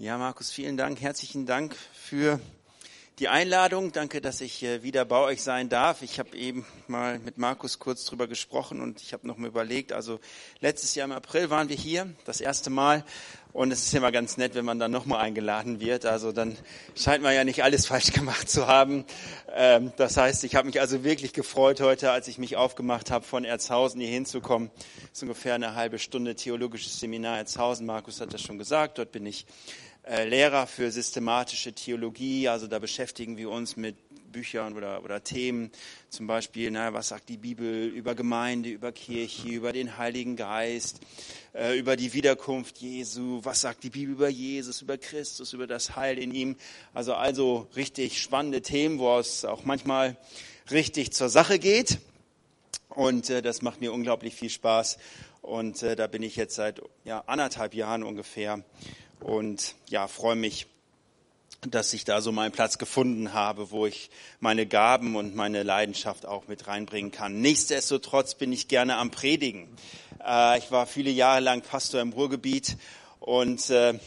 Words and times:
Ja, 0.00 0.16
Markus, 0.16 0.52
vielen 0.52 0.76
Dank, 0.76 1.00
herzlichen 1.00 1.44
Dank 1.44 1.74
für 1.92 2.38
die 3.18 3.26
Einladung. 3.26 3.90
Danke, 3.90 4.20
dass 4.20 4.40
ich 4.40 4.62
wieder 4.62 5.04
bei 5.04 5.18
euch 5.18 5.42
sein 5.42 5.68
darf. 5.68 6.02
Ich 6.02 6.20
habe 6.20 6.36
eben 6.36 6.64
mal 6.86 7.18
mit 7.18 7.36
Markus 7.36 7.80
kurz 7.80 8.04
drüber 8.04 8.28
gesprochen 8.28 8.80
und 8.80 9.02
ich 9.02 9.12
habe 9.12 9.26
noch 9.26 9.38
mal 9.38 9.48
überlegt. 9.48 9.92
Also 9.92 10.20
letztes 10.60 10.94
Jahr 10.94 11.06
im 11.06 11.10
April 11.10 11.50
waren 11.50 11.68
wir 11.68 11.74
hier, 11.74 12.08
das 12.26 12.40
erste 12.40 12.70
Mal. 12.70 13.04
Und 13.52 13.72
es 13.72 13.82
ist 13.82 13.94
immer 13.94 14.12
ganz 14.12 14.36
nett, 14.36 14.54
wenn 14.54 14.64
man 14.64 14.78
dann 14.78 14.92
nochmal 14.92 15.20
eingeladen 15.20 15.80
wird. 15.80 16.06
Also 16.06 16.30
dann 16.30 16.56
scheint 16.94 17.24
man 17.24 17.34
ja 17.34 17.42
nicht 17.42 17.64
alles 17.64 17.86
falsch 17.86 18.12
gemacht 18.12 18.48
zu 18.48 18.68
haben. 18.68 19.04
Ähm, 19.52 19.92
das 19.96 20.16
heißt, 20.16 20.44
ich 20.44 20.54
habe 20.54 20.66
mich 20.66 20.80
also 20.80 21.02
wirklich 21.02 21.32
gefreut 21.32 21.80
heute, 21.80 22.12
als 22.12 22.28
ich 22.28 22.38
mich 22.38 22.56
aufgemacht 22.56 23.10
habe, 23.10 23.24
von 23.24 23.44
Erzhausen 23.44 24.00
hier 24.00 24.10
hinzukommen. 24.10 24.70
Das 24.76 25.14
ist 25.14 25.22
ungefähr 25.22 25.56
eine 25.56 25.74
halbe 25.74 25.98
Stunde 25.98 26.36
theologisches 26.36 27.00
Seminar 27.00 27.38
Erzhausen. 27.38 27.84
Markus 27.84 28.20
hat 28.20 28.32
das 28.32 28.42
schon 28.42 28.58
gesagt. 28.58 28.98
Dort 28.98 29.10
bin 29.10 29.26
ich 29.26 29.44
Lehrer 30.08 30.66
für 30.66 30.90
systematische 30.90 31.72
Theologie. 31.72 32.48
Also 32.48 32.66
da 32.66 32.78
beschäftigen 32.78 33.36
wir 33.36 33.50
uns 33.50 33.76
mit 33.76 33.96
Büchern 34.32 34.76
oder, 34.76 35.02
oder 35.04 35.22
Themen, 35.24 35.70
zum 36.10 36.26
Beispiel, 36.26 36.70
na, 36.70 36.92
was 36.92 37.08
sagt 37.08 37.28
die 37.28 37.36
Bibel 37.36 37.86
über 37.86 38.14
Gemeinde, 38.14 38.68
über 38.70 38.92
Kirche, 38.92 39.48
über 39.48 39.72
den 39.72 39.98
Heiligen 39.98 40.36
Geist, 40.36 41.00
äh, 41.54 41.78
über 41.78 41.96
die 41.96 42.12
Wiederkunft 42.12 42.78
Jesu, 42.78 43.40
was 43.42 43.62
sagt 43.62 43.84
die 43.84 43.90
Bibel 43.90 44.14
über 44.14 44.28
Jesus, 44.28 44.82
über 44.82 44.98
Christus, 44.98 45.52
über 45.52 45.66
das 45.66 45.96
Heil 45.96 46.18
in 46.18 46.32
ihm. 46.32 46.56
Also 46.94 47.14
also 47.14 47.68
richtig 47.76 48.20
spannende 48.20 48.62
Themen, 48.62 48.98
wo 48.98 49.18
es 49.18 49.44
auch 49.44 49.64
manchmal 49.64 50.16
richtig 50.70 51.12
zur 51.12 51.28
Sache 51.28 51.58
geht. 51.58 51.98
Und 52.88 53.30
äh, 53.30 53.42
das 53.42 53.62
macht 53.62 53.80
mir 53.80 53.92
unglaublich 53.92 54.34
viel 54.34 54.50
Spaß. 54.50 54.98
Und 55.42 55.82
äh, 55.82 55.96
da 55.96 56.06
bin 56.06 56.22
ich 56.22 56.36
jetzt 56.36 56.56
seit 56.56 56.82
ja, 57.04 57.22
anderthalb 57.26 57.74
Jahren 57.74 58.02
ungefähr 58.02 58.64
und 59.20 59.74
ja, 59.88 60.08
freue 60.08 60.36
mich, 60.36 60.66
dass 61.62 61.92
ich 61.92 62.04
da 62.04 62.20
so 62.20 62.30
meinen 62.30 62.52
Platz 62.52 62.78
gefunden 62.78 63.32
habe, 63.32 63.70
wo 63.72 63.86
ich 63.86 64.10
meine 64.38 64.66
Gaben 64.66 65.16
und 65.16 65.34
meine 65.34 65.64
Leidenschaft 65.64 66.24
auch 66.24 66.46
mit 66.46 66.68
reinbringen 66.68 67.10
kann. 67.10 67.40
Nichtsdestotrotz 67.40 68.36
bin 68.36 68.52
ich 68.52 68.68
gerne 68.68 68.96
am 68.96 69.10
Predigen. 69.10 69.68
Äh, 70.24 70.58
ich 70.58 70.70
war 70.70 70.86
viele 70.86 71.10
Jahre 71.10 71.40
lang 71.40 71.62
Pastor 71.62 72.00
im 72.00 72.12
Ruhrgebiet 72.12 72.76
und 73.18 73.70
äh, 73.70 73.98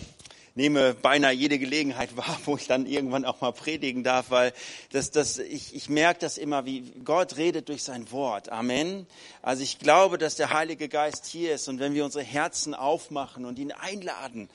nehme 0.56 0.94
beinahe 0.94 1.34
jede 1.34 1.60
Gelegenheit 1.60 2.16
wahr, 2.18 2.40
wo 2.46 2.56
ich 2.56 2.68
dann 2.68 2.86
irgendwann 2.86 3.26
auch 3.26 3.42
mal 3.42 3.52
predigen 3.52 4.04
darf, 4.04 4.30
weil 4.30 4.54
das, 4.92 5.12
das, 5.12 5.38
ich, 5.38 5.76
ich 5.76 5.90
merke 5.90 6.22
das 6.22 6.38
immer, 6.38 6.66
wie 6.66 6.92
Gott 7.04 7.36
redet 7.36 7.68
durch 7.68 7.84
sein 7.84 8.12
Wort. 8.12 8.50
Amen. 8.50 9.08
Also 9.42 9.64
ich 9.64 9.78
glaube, 9.80 10.18
dass 10.18 10.36
der 10.36 10.54
Heilige 10.54 10.88
Geist 10.88 11.26
hier 11.26 11.56
ist 11.56 11.68
und 11.68 11.80
wenn 11.80 11.94
wir 11.94 12.06
unsere 12.06 12.24
Herzen 12.24 12.74
aufmachen 12.74 13.44
und 13.44 13.60
ihn 13.60 13.74
einladen, 13.74 14.50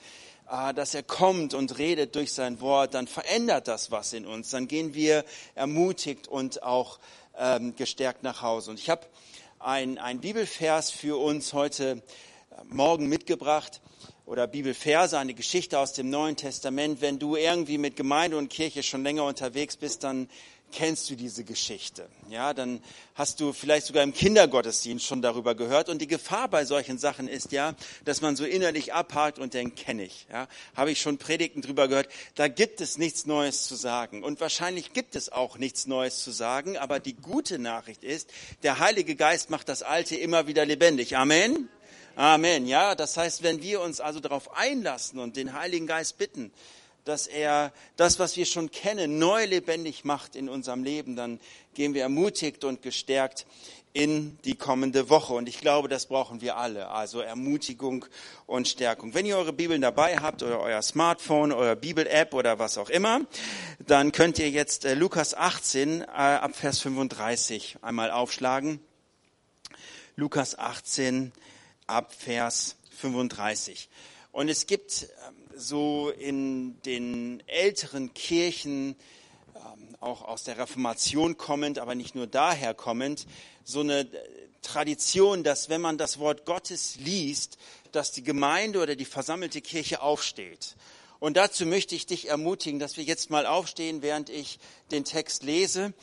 dass 0.47 0.93
er 0.93 1.03
kommt 1.03 1.53
und 1.53 1.77
redet 1.77 2.15
durch 2.15 2.31
sein 2.31 2.61
Wort, 2.61 2.93
dann 2.93 3.07
verändert 3.07 3.67
das 3.67 3.91
was 3.91 4.13
in 4.13 4.25
uns. 4.25 4.49
Dann 4.49 4.67
gehen 4.67 4.93
wir 4.93 5.25
ermutigt 5.55 6.27
und 6.27 6.63
auch 6.63 6.99
ähm, 7.37 7.75
gestärkt 7.75 8.23
nach 8.23 8.41
Hause. 8.41 8.71
Und 8.71 8.79
ich 8.79 8.89
habe 8.89 9.05
ein, 9.59 9.97
ein 9.97 10.19
Bibelvers 10.19 10.91
für 10.91 11.21
uns 11.21 11.53
heute 11.53 12.01
äh, 12.51 12.63
Morgen 12.69 13.07
mitgebracht 13.07 13.81
oder 14.25 14.47
Bibelverse, 14.47 15.17
eine 15.17 15.33
Geschichte 15.33 15.79
aus 15.79 15.93
dem 15.93 16.09
Neuen 16.09 16.35
Testament. 16.35 17.01
Wenn 17.01 17.19
du 17.19 17.35
irgendwie 17.35 17.77
mit 17.77 17.95
Gemeinde 17.95 18.37
und 18.37 18.49
Kirche 18.49 18.83
schon 18.83 19.03
länger 19.03 19.25
unterwegs 19.25 19.77
bist, 19.77 20.03
dann 20.03 20.29
kennst 20.71 21.09
du 21.09 21.15
diese 21.15 21.43
Geschichte. 21.43 22.07
Ja, 22.29 22.53
dann 22.53 22.81
hast 23.15 23.39
du 23.39 23.53
vielleicht 23.53 23.87
sogar 23.87 24.03
im 24.03 24.13
Kindergottesdienst 24.13 25.05
schon 25.05 25.21
darüber 25.21 25.55
gehört. 25.55 25.89
Und 25.89 26.01
die 26.01 26.07
Gefahr 26.07 26.47
bei 26.47 26.65
solchen 26.65 26.97
Sachen 26.97 27.27
ist 27.27 27.51
ja, 27.51 27.73
dass 28.05 28.21
man 28.21 28.35
so 28.35 28.45
innerlich 28.45 28.93
abhakt 28.93 29.39
und 29.39 29.53
denkt, 29.53 29.77
kenne 29.77 30.03
ich. 30.03 30.27
Ja, 30.31 30.47
habe 30.75 30.91
ich 30.91 31.01
schon 31.01 31.17
Predigten 31.17 31.61
drüber 31.61 31.87
gehört. 31.87 32.09
Da 32.35 32.47
gibt 32.47 32.81
es 32.81 32.97
nichts 32.97 33.25
Neues 33.25 33.67
zu 33.67 33.75
sagen. 33.75 34.23
Und 34.23 34.41
wahrscheinlich 34.41 34.93
gibt 34.93 35.15
es 35.15 35.31
auch 35.31 35.57
nichts 35.57 35.87
Neues 35.87 36.23
zu 36.23 36.31
sagen. 36.31 36.77
Aber 36.77 36.99
die 36.99 37.13
gute 37.13 37.59
Nachricht 37.59 38.03
ist, 38.03 38.29
der 38.63 38.79
Heilige 38.79 39.15
Geist 39.15 39.49
macht 39.49 39.69
das 39.69 39.83
Alte 39.83 40.15
immer 40.15 40.47
wieder 40.47 40.65
lebendig. 40.65 41.17
Amen. 41.17 41.69
Amen. 42.17 42.65
Ja, 42.65 42.95
das 42.95 43.15
heißt, 43.15 43.43
wenn 43.43 43.61
wir 43.61 43.79
uns 43.79 43.99
also 43.99 44.19
darauf 44.19 44.57
einlassen 44.57 45.19
und 45.19 45.37
den 45.37 45.53
Heiligen 45.53 45.85
Geist 45.85 46.17
bitten, 46.17 46.51
dass 47.07 47.27
er 47.27 47.71
das, 47.95 48.19
was 48.19 48.35
wir 48.37 48.45
schon 48.45 48.71
kennen, 48.71 49.19
neu 49.19 49.45
lebendig 49.45 50.03
macht 50.03 50.35
in 50.35 50.49
unserem 50.49 50.83
Leben, 50.83 51.15
dann 51.15 51.39
gehen 51.73 51.93
wir 51.93 52.01
ermutigt 52.01 52.63
und 52.63 52.81
gestärkt 52.81 53.45
in 53.93 54.37
die 54.45 54.55
kommende 54.55 55.09
Woche. 55.09 55.33
Und 55.33 55.49
ich 55.49 55.59
glaube, 55.59 55.87
das 55.87 56.05
brauchen 56.05 56.41
wir 56.41 56.57
alle. 56.57 56.89
Also 56.89 57.21
Ermutigung 57.21 58.05
und 58.45 58.67
Stärkung. 58.67 59.13
Wenn 59.13 59.25
ihr 59.25 59.37
eure 59.37 59.53
Bibeln 59.53 59.81
dabei 59.81 60.17
habt 60.17 60.43
oder 60.43 60.59
euer 60.59 60.81
Smartphone, 60.83 61.51
euer 61.51 61.75
Bibel-App 61.75 62.33
oder 62.33 62.59
was 62.59 62.77
auch 62.77 62.89
immer, 62.89 63.21
dann 63.79 64.11
könnt 64.11 64.37
ihr 64.37 64.51
jetzt 64.51 64.85
äh, 64.85 64.93
Lukas 64.93 65.33
18 65.33 66.01
äh, 66.01 66.05
ab 66.05 66.55
Vers 66.55 66.79
35 66.79 67.77
einmal 67.81 68.11
aufschlagen. 68.11 68.79
Lukas 70.15 70.57
18 70.57 71.31
ab 71.87 72.13
Vers 72.13 72.75
35. 72.99 73.89
Und 74.31 74.49
es 74.49 74.67
gibt 74.67 75.07
ähm, 75.27 75.46
so 75.57 76.09
in 76.09 76.81
den 76.83 77.43
älteren 77.47 78.13
Kirchen, 78.13 78.95
ähm, 79.55 79.95
auch 79.99 80.21
aus 80.21 80.43
der 80.43 80.57
Reformation 80.57 81.37
kommend, 81.37 81.79
aber 81.79 81.95
nicht 81.95 82.15
nur 82.15 82.27
daher 82.27 82.73
kommend, 82.73 83.25
so 83.63 83.81
eine 83.81 84.07
Tradition, 84.61 85.43
dass 85.43 85.69
wenn 85.69 85.81
man 85.81 85.97
das 85.97 86.19
Wort 86.19 86.45
Gottes 86.45 86.97
liest, 86.97 87.57
dass 87.91 88.11
die 88.11 88.23
Gemeinde 88.23 88.81
oder 88.81 88.95
die 88.95 89.05
versammelte 89.05 89.61
Kirche 89.61 90.01
aufsteht. 90.01 90.75
Und 91.19 91.35
dazu 91.35 91.65
möchte 91.65 91.95
ich 91.95 92.05
dich 92.05 92.29
ermutigen, 92.29 92.79
dass 92.79 92.95
wir 92.95 93.03
jetzt 93.03 93.31
mal 93.31 93.45
aufstehen, 93.47 94.01
während 94.01 94.29
ich 94.29 94.59
den 94.91 95.03
Text 95.03 95.43
lese 95.43 95.93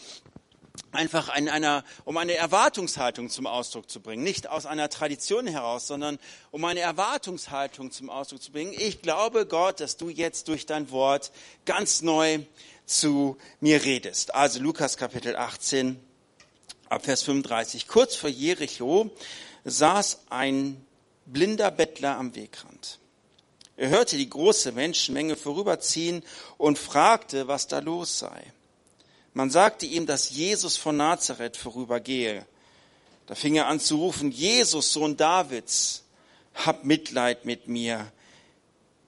einfach 0.94 1.34
in 1.36 1.48
einer, 1.48 1.84
um 2.04 2.16
eine 2.16 2.34
Erwartungshaltung 2.34 3.30
zum 3.30 3.46
Ausdruck 3.46 3.90
zu 3.90 4.00
bringen. 4.00 4.22
Nicht 4.22 4.48
aus 4.48 4.66
einer 4.66 4.88
Tradition 4.88 5.46
heraus, 5.46 5.86
sondern 5.86 6.18
um 6.50 6.64
eine 6.64 6.80
Erwartungshaltung 6.80 7.90
zum 7.90 8.10
Ausdruck 8.10 8.42
zu 8.42 8.52
bringen. 8.52 8.74
Ich 8.76 9.02
glaube, 9.02 9.46
Gott, 9.46 9.80
dass 9.80 9.96
du 9.96 10.08
jetzt 10.08 10.48
durch 10.48 10.66
dein 10.66 10.90
Wort 10.90 11.32
ganz 11.64 12.02
neu 12.02 12.40
zu 12.86 13.36
mir 13.60 13.84
redest. 13.84 14.34
Also 14.34 14.60
Lukas 14.60 14.96
Kapitel 14.96 15.36
18, 15.36 15.98
ab 16.88 17.04
Vers 17.04 17.22
35. 17.22 17.88
Kurz 17.88 18.14
vor 18.14 18.30
Jericho 18.30 19.10
saß 19.64 20.20
ein 20.30 20.84
blinder 21.26 21.70
Bettler 21.70 22.16
am 22.16 22.34
Wegrand. 22.34 22.98
Er 23.76 23.88
hörte 23.88 24.16
die 24.16 24.28
große 24.28 24.72
Menschenmenge 24.72 25.34
vorüberziehen 25.34 26.22
und 26.58 26.78
fragte, 26.78 27.48
was 27.48 27.66
da 27.66 27.80
los 27.80 28.18
sei. 28.20 28.52
Man 29.34 29.50
sagte 29.50 29.84
ihm, 29.84 30.06
dass 30.06 30.30
Jesus 30.30 30.76
von 30.76 30.96
Nazareth 30.96 31.56
vorübergehe. 31.56 32.46
Da 33.26 33.34
fing 33.34 33.56
er 33.56 33.66
an 33.66 33.80
zu 33.80 33.96
rufen, 33.96 34.30
Jesus, 34.30 34.92
Sohn 34.92 35.16
Davids, 35.16 36.04
hab 36.54 36.84
Mitleid 36.84 37.44
mit 37.44 37.66
mir. 37.66 38.12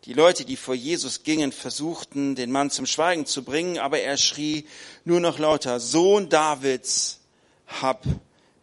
Die 0.05 0.13
Leute, 0.13 0.45
die 0.45 0.57
vor 0.57 0.75
Jesus 0.75 1.23
gingen, 1.23 1.53
versuchten, 1.53 2.35
den 2.35 2.51
Mann 2.51 2.71
zum 2.71 2.87
Schweigen 2.87 3.27
zu 3.27 3.45
bringen, 3.45 3.79
aber 3.79 4.01
er 4.01 4.17
schrie 4.17 4.67
nur 5.05 5.21
noch 5.21 5.39
lauter, 5.39 5.79
Sohn 5.79 6.29
Davids, 6.29 7.21
hab 7.67 8.05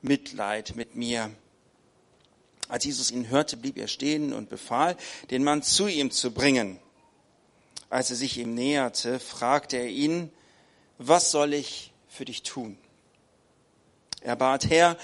Mitleid 0.02 0.76
mit 0.76 0.96
mir. 0.96 1.32
Als 2.68 2.84
Jesus 2.84 3.12
ihn 3.12 3.30
hörte, 3.30 3.56
blieb 3.56 3.78
er 3.78 3.88
stehen 3.88 4.34
und 4.34 4.50
befahl, 4.50 4.98
den 5.32 5.44
Mann 5.44 5.64
zu 5.64 5.88
ihm 5.88 6.12
zu 6.12 6.32
bringen. 6.32 6.80
Als 7.90 8.10
er 8.10 8.16
sich 8.16 8.38
ihm 8.38 8.54
näherte, 8.54 9.20
fragte 9.20 9.78
er 9.78 9.90
ihn, 9.90 10.32
was 11.08 11.32
soll 11.32 11.54
ich 11.54 11.92
für 12.08 12.26
dich 12.26 12.44
tun? 12.44 12.78
Er 14.22 14.36
bat, 14.36 14.70
Herr, 14.70 14.98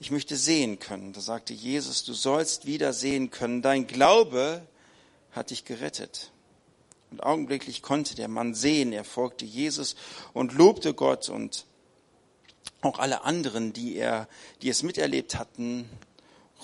ich 0.00 0.10
möchte 0.10 0.36
sehen 0.36 0.78
können. 0.78 1.12
Da 1.12 1.20
sagte 1.20 1.52
Jesus, 1.52 2.04
du 2.04 2.14
sollst 2.14 2.66
wieder 2.66 2.92
sehen 2.92 3.30
können. 3.30 3.62
Dein 3.62 3.86
Glaube 3.86 4.66
hat 5.32 5.50
dich 5.50 5.64
gerettet. 5.64 6.30
Und 7.10 7.22
augenblicklich 7.22 7.82
konnte 7.82 8.14
der 8.14 8.28
Mann 8.28 8.54
sehen. 8.54 8.92
Er 8.92 9.04
folgte 9.04 9.44
Jesus 9.44 9.96
und 10.32 10.54
lobte 10.54 10.94
Gott 10.94 11.28
und 11.28 11.66
auch 12.80 12.98
alle 12.98 13.24
anderen, 13.24 13.72
die 13.72 13.96
er, 13.96 14.28
die 14.62 14.68
es 14.68 14.82
miterlebt 14.82 15.36
hatten, 15.36 15.88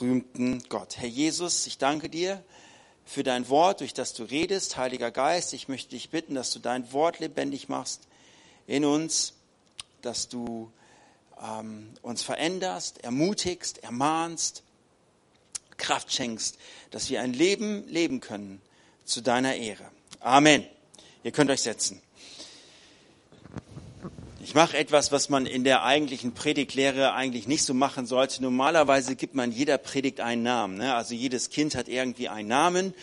rühmten 0.01 0.63
Gott. 0.69 0.97
Herr 0.97 1.09
Jesus, 1.09 1.67
ich 1.67 1.79
danke 1.79 2.09
dir 2.09 2.43
für 3.05 3.23
dein 3.23 3.49
Wort, 3.49 3.81
durch 3.81 3.95
das 3.95 4.15
du 4.15 4.25
redest. 4.25 4.77
Heiliger 4.77 5.11
Geist, 5.11 5.53
ich 5.53 5.69
möchte 5.69 5.91
dich 5.91 6.11
bitten, 6.11 6.35
dass 6.35 6.51
du 6.53 6.59
dein 6.59 6.93
Wort 6.93 7.21
lebendig 7.21 7.69
machst 7.69 8.07
in 8.71 8.85
uns, 8.85 9.35
dass 10.01 10.29
du 10.29 10.71
ähm, 11.43 11.89
uns 12.03 12.23
veränderst, 12.23 13.03
ermutigst, 13.03 13.83
ermahnst, 13.83 14.63
Kraft 15.77 16.13
schenkst, 16.13 16.57
dass 16.91 17.11
wir 17.11 17.21
ein 17.21 17.33
Leben 17.33 17.89
leben 17.89 18.21
können 18.21 18.61
zu 19.05 19.23
deiner 19.23 19.57
Ehre. 19.57 19.85
Amen. 20.21 20.65
Ihr 21.25 21.33
könnt 21.33 21.51
euch 21.51 21.63
setzen. 21.63 22.01
Ich 24.43 24.55
mache 24.55 24.77
etwas, 24.77 25.11
was 25.11 25.29
man 25.29 25.47
in 25.47 25.65
der 25.65 25.83
eigentlichen 25.85 26.33
Predigtlehre 26.33 27.13
eigentlich 27.13 27.49
nicht 27.49 27.65
so 27.65 27.75
machen 27.75 28.07
sollte. 28.07 28.41
Normalerweise 28.43 29.17
gibt 29.17 29.35
man 29.35 29.53
jeder 29.53 29.79
Predigt 29.79 30.21
einen 30.21 30.43
Namen. 30.43 30.79
Ne? 30.79 30.95
Also 30.95 31.15
jedes 31.15 31.51
Kind 31.51 31.75
hat 31.75 31.89
irgendwie 31.89 32.29
einen 32.29 32.49
Namen 32.49 32.95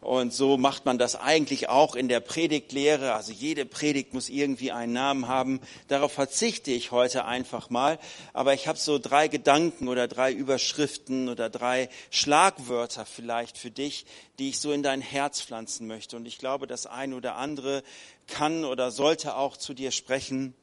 Und 0.00 0.32
so 0.32 0.56
macht 0.56 0.84
man 0.84 0.98
das 0.98 1.16
eigentlich 1.16 1.68
auch 1.68 1.94
in 1.94 2.08
der 2.08 2.20
Predigtlehre. 2.20 3.14
Also 3.14 3.32
jede 3.32 3.64
Predigt 3.64 4.14
muss 4.14 4.28
irgendwie 4.28 4.70
einen 4.70 4.92
Namen 4.92 5.26
haben. 5.26 5.60
Darauf 5.88 6.12
verzichte 6.12 6.70
ich 6.70 6.92
heute 6.92 7.24
einfach 7.24 7.70
mal. 7.70 7.98
Aber 8.32 8.52
ich 8.54 8.68
habe 8.68 8.78
so 8.78 8.98
drei 8.98 9.28
Gedanken 9.28 9.88
oder 9.88 10.06
drei 10.06 10.32
Überschriften 10.32 11.28
oder 11.28 11.48
drei 11.48 11.88
Schlagwörter 12.10 13.06
vielleicht 13.06 13.56
für 13.58 13.70
dich, 13.70 14.06
die 14.38 14.50
ich 14.50 14.60
so 14.60 14.70
in 14.70 14.82
dein 14.82 15.00
Herz 15.00 15.40
pflanzen 15.40 15.86
möchte. 15.86 16.16
Und 16.16 16.26
ich 16.26 16.38
glaube, 16.38 16.66
das 16.66 16.86
eine 16.86 17.16
oder 17.16 17.36
andere 17.36 17.82
kann 18.26 18.64
oder 18.64 18.90
sollte 18.90 19.36
auch 19.36 19.56
zu 19.56 19.72
dir 19.72 19.90
sprechen. 19.90 20.54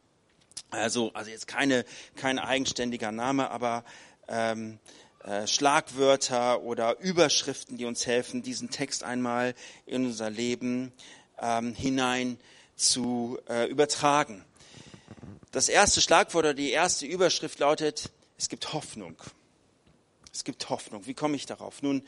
Also, 0.69 1.12
also 1.13 1.31
jetzt 1.31 1.47
keine, 1.47 1.86
kein 2.15 2.39
eigenständiger 2.39 3.12
Name, 3.12 3.50
aber 3.50 3.83
ähm, 4.27 4.79
äh, 5.24 5.48
Schlagwörter 5.48 6.62
oder 6.64 7.00
Überschriften, 7.00 7.78
die 7.78 7.86
uns 7.86 8.06
helfen, 8.06 8.44
diesen 8.44 8.70
Text 8.70 9.04
einmal 9.04 9.56
in 9.86 10.06
unser 10.06 10.30
Leben 10.30 10.92
ähm, 11.42 11.74
hinein 11.74 12.38
zu 12.75 13.40
äh, 13.48 13.70
übertragen. 13.70 14.44
Das 15.52 15.70
erste 15.70 16.02
Schlagwort 16.02 16.46
oder 16.46 16.54
die 16.54 16.72
erste 16.72 17.06
Überschrift 17.06 17.60
lautet, 17.60 18.10
es 18.38 18.50
gibt 18.50 18.74
Hoffnung. 18.74 19.16
Es 20.34 20.44
gibt 20.44 20.70
Hoffnung. 20.70 21.06
Wie 21.06 21.14
komme 21.14 21.36
ich 21.36 21.46
darauf? 21.46 21.84
Nun, 21.84 22.04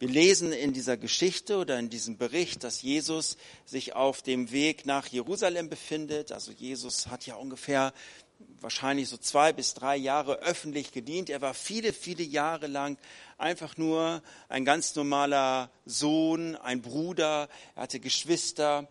wir 0.00 0.08
lesen 0.08 0.52
in 0.52 0.72
dieser 0.72 0.96
Geschichte 0.96 1.58
oder 1.58 1.78
in 1.78 1.88
diesem 1.88 2.16
Bericht, 2.16 2.64
dass 2.64 2.82
Jesus 2.82 3.36
sich 3.64 3.94
auf 3.94 4.22
dem 4.22 4.50
Weg 4.50 4.86
nach 4.86 5.06
Jerusalem 5.06 5.68
befindet. 5.68 6.32
Also 6.32 6.52
Jesus 6.52 7.06
hat 7.06 7.26
ja 7.26 7.36
ungefähr 7.36 7.92
wahrscheinlich 8.60 9.08
so 9.08 9.16
zwei 9.16 9.52
bis 9.52 9.74
drei 9.74 9.96
Jahre 9.96 10.40
öffentlich 10.40 10.92
gedient. 10.92 11.30
Er 11.30 11.40
war 11.40 11.54
viele, 11.54 11.92
viele 11.92 12.22
Jahre 12.22 12.66
lang 12.66 12.98
einfach 13.38 13.76
nur 13.76 14.22
ein 14.48 14.64
ganz 14.64 14.94
normaler 14.96 15.70
Sohn, 15.86 16.56
ein 16.56 16.82
Bruder. 16.82 17.48
Er 17.74 17.82
hatte 17.82 18.00
Geschwister. 18.00 18.88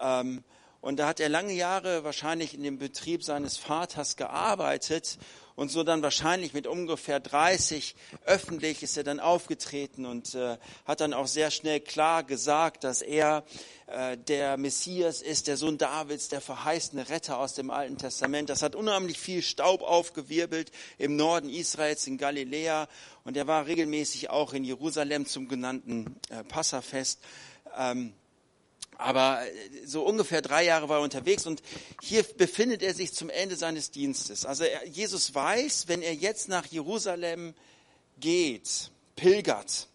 Ähm, 0.00 0.44
und 0.80 0.98
da 0.98 1.08
hat 1.08 1.20
er 1.20 1.28
lange 1.28 1.52
Jahre 1.52 2.04
wahrscheinlich 2.04 2.54
in 2.54 2.62
dem 2.62 2.78
Betrieb 2.78 3.24
seines 3.24 3.56
Vaters 3.56 4.16
gearbeitet 4.16 5.18
und 5.58 5.72
so 5.72 5.82
dann 5.82 6.02
wahrscheinlich 6.02 6.54
mit 6.54 6.68
ungefähr 6.68 7.18
30 7.18 7.96
öffentlich 8.24 8.84
ist 8.84 8.96
er 8.96 9.02
dann 9.02 9.18
aufgetreten 9.18 10.06
und 10.06 10.36
äh, 10.36 10.56
hat 10.84 11.00
dann 11.00 11.12
auch 11.12 11.26
sehr 11.26 11.50
schnell 11.50 11.80
klar 11.80 12.22
gesagt, 12.22 12.84
dass 12.84 13.02
er 13.02 13.42
äh, 13.88 14.16
der 14.16 14.56
Messias 14.56 15.20
ist, 15.20 15.48
der 15.48 15.56
Sohn 15.56 15.76
Davids, 15.76 16.28
der 16.28 16.40
verheißene 16.40 17.08
Retter 17.08 17.40
aus 17.40 17.54
dem 17.54 17.70
Alten 17.70 17.98
Testament. 17.98 18.50
Das 18.50 18.62
hat 18.62 18.76
unheimlich 18.76 19.18
viel 19.18 19.42
Staub 19.42 19.82
aufgewirbelt 19.82 20.70
im 20.96 21.16
Norden 21.16 21.48
Israels, 21.48 22.06
in 22.06 22.18
Galiläa 22.18 22.86
und 23.24 23.36
er 23.36 23.48
war 23.48 23.66
regelmäßig 23.66 24.30
auch 24.30 24.52
in 24.52 24.62
Jerusalem 24.62 25.26
zum 25.26 25.48
genannten 25.48 26.14
äh, 26.30 26.44
Passafest. 26.44 27.18
Ähm, 27.76 28.12
aber 28.98 29.40
äh, 29.46 29.86
so 29.86 30.04
ungefähr 30.04 30.42
drei 30.42 30.64
Jahre 30.64 30.88
war 30.88 30.98
er 30.98 31.02
unterwegs 31.02 31.46
und 31.46 31.62
hier 32.02 32.22
befindet 32.22 32.82
er 32.82 32.92
sich 32.92 33.14
zum 33.14 33.30
Ende 33.30 33.56
seines 33.56 33.90
Dienstes. 33.90 34.44
Also 34.44 34.64
Jesus 34.92 35.34
weiß, 35.34 35.88
wenn 35.88 36.02
er 36.02 36.14
jetzt 36.14 36.48
nach 36.48 36.66
Jerusalem 36.66 37.54
geht, 38.18 38.90
pilgert, 39.16 39.88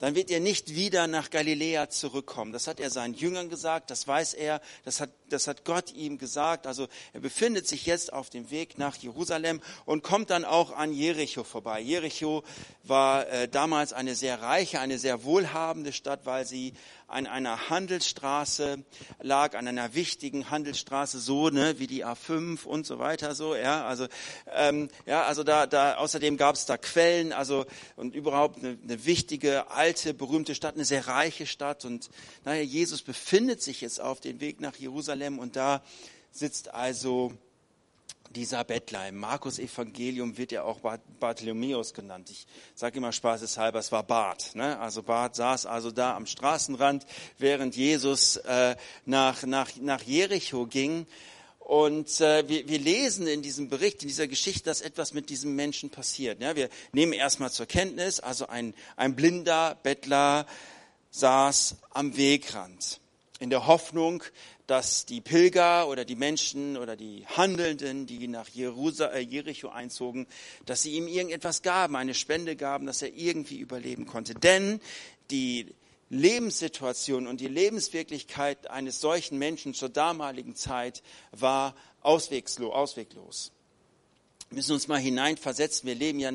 dann 0.00 0.14
wird 0.14 0.30
er 0.30 0.40
nicht 0.40 0.74
wieder 0.74 1.06
nach 1.06 1.28
Galiläa 1.28 1.90
zurückkommen. 1.90 2.52
Das 2.52 2.66
hat 2.66 2.80
er 2.80 2.88
seinen 2.88 3.12
Jüngern 3.12 3.50
gesagt, 3.50 3.90
das 3.90 4.08
weiß 4.08 4.32
er, 4.32 4.62
das 4.84 4.98
hat, 4.98 5.10
das 5.28 5.46
hat 5.46 5.66
Gott 5.66 5.92
ihm 5.92 6.16
gesagt. 6.16 6.66
Also 6.66 6.88
er 7.12 7.20
befindet 7.20 7.68
sich 7.68 7.84
jetzt 7.84 8.10
auf 8.10 8.30
dem 8.30 8.50
Weg 8.50 8.78
nach 8.78 8.96
Jerusalem 8.96 9.60
und 9.84 10.02
kommt 10.02 10.30
dann 10.30 10.46
auch 10.46 10.72
an 10.72 10.94
Jericho 10.94 11.44
vorbei. 11.44 11.80
Jericho 11.80 12.42
war 12.82 13.28
äh, 13.28 13.46
damals 13.46 13.92
eine 13.92 14.14
sehr 14.14 14.40
reiche, 14.40 14.80
eine 14.80 14.98
sehr 14.98 15.22
wohlhabende 15.24 15.92
Stadt, 15.92 16.24
weil 16.24 16.46
sie 16.46 16.72
an 17.10 17.26
einer 17.26 17.68
Handelsstraße 17.68 18.84
lag, 19.20 19.56
an 19.56 19.66
einer 19.66 19.94
wichtigen 19.94 20.50
Handelsstraße, 20.50 21.18
so 21.18 21.50
ne, 21.50 21.78
wie 21.78 21.86
die 21.86 22.04
A5 22.04 22.64
und 22.64 22.86
so 22.86 22.98
weiter, 22.98 23.34
so 23.34 23.54
ja, 23.54 23.84
also 23.84 24.06
ähm, 24.54 24.88
ja, 25.06 25.24
also 25.24 25.42
da, 25.42 25.66
da 25.66 25.96
außerdem 25.96 26.36
gab 26.36 26.54
es 26.54 26.66
da 26.66 26.76
Quellen, 26.76 27.32
also 27.32 27.66
und 27.96 28.14
überhaupt 28.14 28.58
eine, 28.58 28.78
eine 28.82 29.04
wichtige 29.04 29.70
alte 29.70 30.14
berühmte 30.14 30.54
Stadt, 30.54 30.74
eine 30.74 30.84
sehr 30.84 31.08
reiche 31.08 31.46
Stadt 31.46 31.84
und 31.84 32.10
naja, 32.44 32.62
Jesus 32.62 33.02
befindet 33.02 33.60
sich 33.60 33.80
jetzt 33.80 34.00
auf 34.00 34.20
dem 34.20 34.40
Weg 34.40 34.60
nach 34.60 34.76
Jerusalem 34.76 35.38
und 35.38 35.56
da 35.56 35.82
sitzt 36.30 36.72
also 36.72 37.32
dieser 38.30 38.64
Bettler. 38.64 39.08
Im 39.08 39.18
Markus 39.18 39.58
Evangelium 39.58 40.38
wird 40.38 40.52
ja 40.52 40.62
auch 40.62 40.80
Bartholomäus 41.18 41.94
genannt. 41.94 42.30
Ich 42.30 42.46
sage 42.74 42.98
immer 42.98 43.12
spaßeshalber, 43.12 43.78
es 43.78 43.92
war 43.92 44.04
Bart. 44.04 44.54
Ne? 44.54 44.78
Also 44.78 45.02
Bart 45.02 45.36
saß 45.36 45.66
also 45.66 45.90
da 45.90 46.16
am 46.16 46.26
Straßenrand, 46.26 47.04
während 47.38 47.76
Jesus 47.76 48.36
äh, 48.36 48.76
nach, 49.04 49.42
nach, 49.42 49.70
nach 49.76 50.02
Jericho 50.02 50.66
ging. 50.66 51.06
Und 51.58 52.20
äh, 52.20 52.48
wir, 52.48 52.68
wir 52.68 52.78
lesen 52.78 53.26
in 53.26 53.42
diesem 53.42 53.68
Bericht, 53.68 54.02
in 54.02 54.08
dieser 54.08 54.28
Geschichte, 54.28 54.64
dass 54.64 54.80
etwas 54.80 55.12
mit 55.12 55.28
diesem 55.30 55.54
Menschen 55.54 55.90
passiert. 55.90 56.40
Ja, 56.40 56.56
wir 56.56 56.68
nehmen 56.92 57.12
erstmal 57.12 57.50
zur 57.50 57.66
Kenntnis, 57.66 58.20
also 58.20 58.46
ein, 58.46 58.74
ein 58.96 59.14
blinder 59.14 59.76
Bettler 59.82 60.46
saß 61.10 61.76
am 61.90 62.16
Wegrand 62.16 62.99
in 63.40 63.50
der 63.50 63.66
Hoffnung, 63.66 64.22
dass 64.66 65.06
die 65.06 65.20
Pilger 65.20 65.88
oder 65.88 66.04
die 66.04 66.14
Menschen 66.14 66.76
oder 66.76 66.94
die 66.94 67.26
Handelnden, 67.26 68.06
die 68.06 68.28
nach 68.28 68.48
äh, 68.54 69.18
Jericho 69.18 69.68
einzogen, 69.70 70.26
dass 70.66 70.82
sie 70.82 70.92
ihm 70.92 71.08
irgendetwas 71.08 71.62
gaben, 71.62 71.96
eine 71.96 72.14
Spende 72.14 72.54
gaben, 72.54 72.86
dass 72.86 73.02
er 73.02 73.12
irgendwie 73.14 73.58
überleben 73.58 74.06
konnte. 74.06 74.34
Denn 74.34 74.80
die 75.30 75.74
Lebenssituation 76.10 77.26
und 77.26 77.40
die 77.40 77.48
Lebenswirklichkeit 77.48 78.68
eines 78.70 79.00
solchen 79.00 79.38
Menschen 79.38 79.74
zur 79.74 79.88
damaligen 79.88 80.54
Zeit 80.54 81.02
war 81.32 81.74
ausweglos. 82.02 83.52
Wir 84.50 84.56
müssen 84.56 84.72
uns 84.72 84.88
mal 84.88 84.98
hineinversetzen. 84.98 85.86
Wir 85.86 85.94
leben 85.94 86.20
ja 86.20 86.30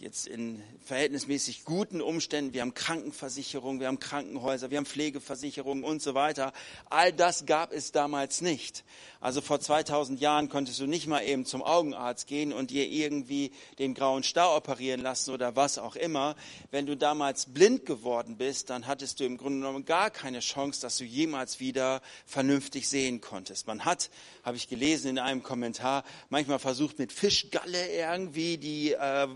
jetzt 0.00 0.26
in 0.26 0.62
verhältnismäßig 0.84 1.64
guten 1.64 2.00
Umständen. 2.00 2.52
Wir 2.52 2.62
haben 2.62 2.74
Krankenversicherung, 2.74 3.78
wir 3.78 3.86
haben 3.86 4.00
Krankenhäuser, 4.00 4.70
wir 4.70 4.78
haben 4.78 4.86
Pflegeversicherungen 4.86 5.84
und 5.84 6.02
so 6.02 6.14
weiter. 6.14 6.52
All 6.90 7.12
das 7.12 7.46
gab 7.46 7.72
es 7.72 7.92
damals 7.92 8.40
nicht. 8.40 8.84
Also 9.20 9.40
vor 9.40 9.60
2000 9.60 10.20
Jahren 10.20 10.48
konntest 10.48 10.80
du 10.80 10.86
nicht 10.86 11.06
mal 11.06 11.22
eben 11.22 11.46
zum 11.46 11.62
Augenarzt 11.62 12.26
gehen 12.26 12.52
und 12.52 12.70
dir 12.70 12.86
irgendwie 12.86 13.52
den 13.78 13.94
grauen 13.94 14.22
Stau 14.22 14.56
operieren 14.56 15.00
lassen 15.00 15.30
oder 15.30 15.56
was 15.56 15.78
auch 15.78 15.96
immer. 15.96 16.36
Wenn 16.70 16.84
du 16.84 16.96
damals 16.96 17.46
blind 17.46 17.86
geworden 17.86 18.36
bist, 18.36 18.68
dann 18.70 18.86
hattest 18.86 19.20
du 19.20 19.24
im 19.24 19.38
Grunde 19.38 19.60
genommen 19.60 19.84
gar 19.84 20.10
keine 20.10 20.40
Chance, 20.40 20.82
dass 20.82 20.98
du 20.98 21.04
jemals 21.04 21.60
wieder 21.60 22.02
vernünftig 22.26 22.88
sehen 22.88 23.20
konntest. 23.20 23.66
Man 23.66 23.84
hat, 23.84 24.10
habe 24.42 24.56
ich 24.56 24.68
gelesen 24.68 25.10
in 25.10 25.18
einem 25.18 25.42
Kommentar, 25.42 26.04
manchmal 26.28 26.58
versucht 26.58 26.98
mit 26.98 27.12
Fischgalle 27.12 27.88
irgendwie 27.88 28.58
die 28.58 28.92
äh, 28.92 29.28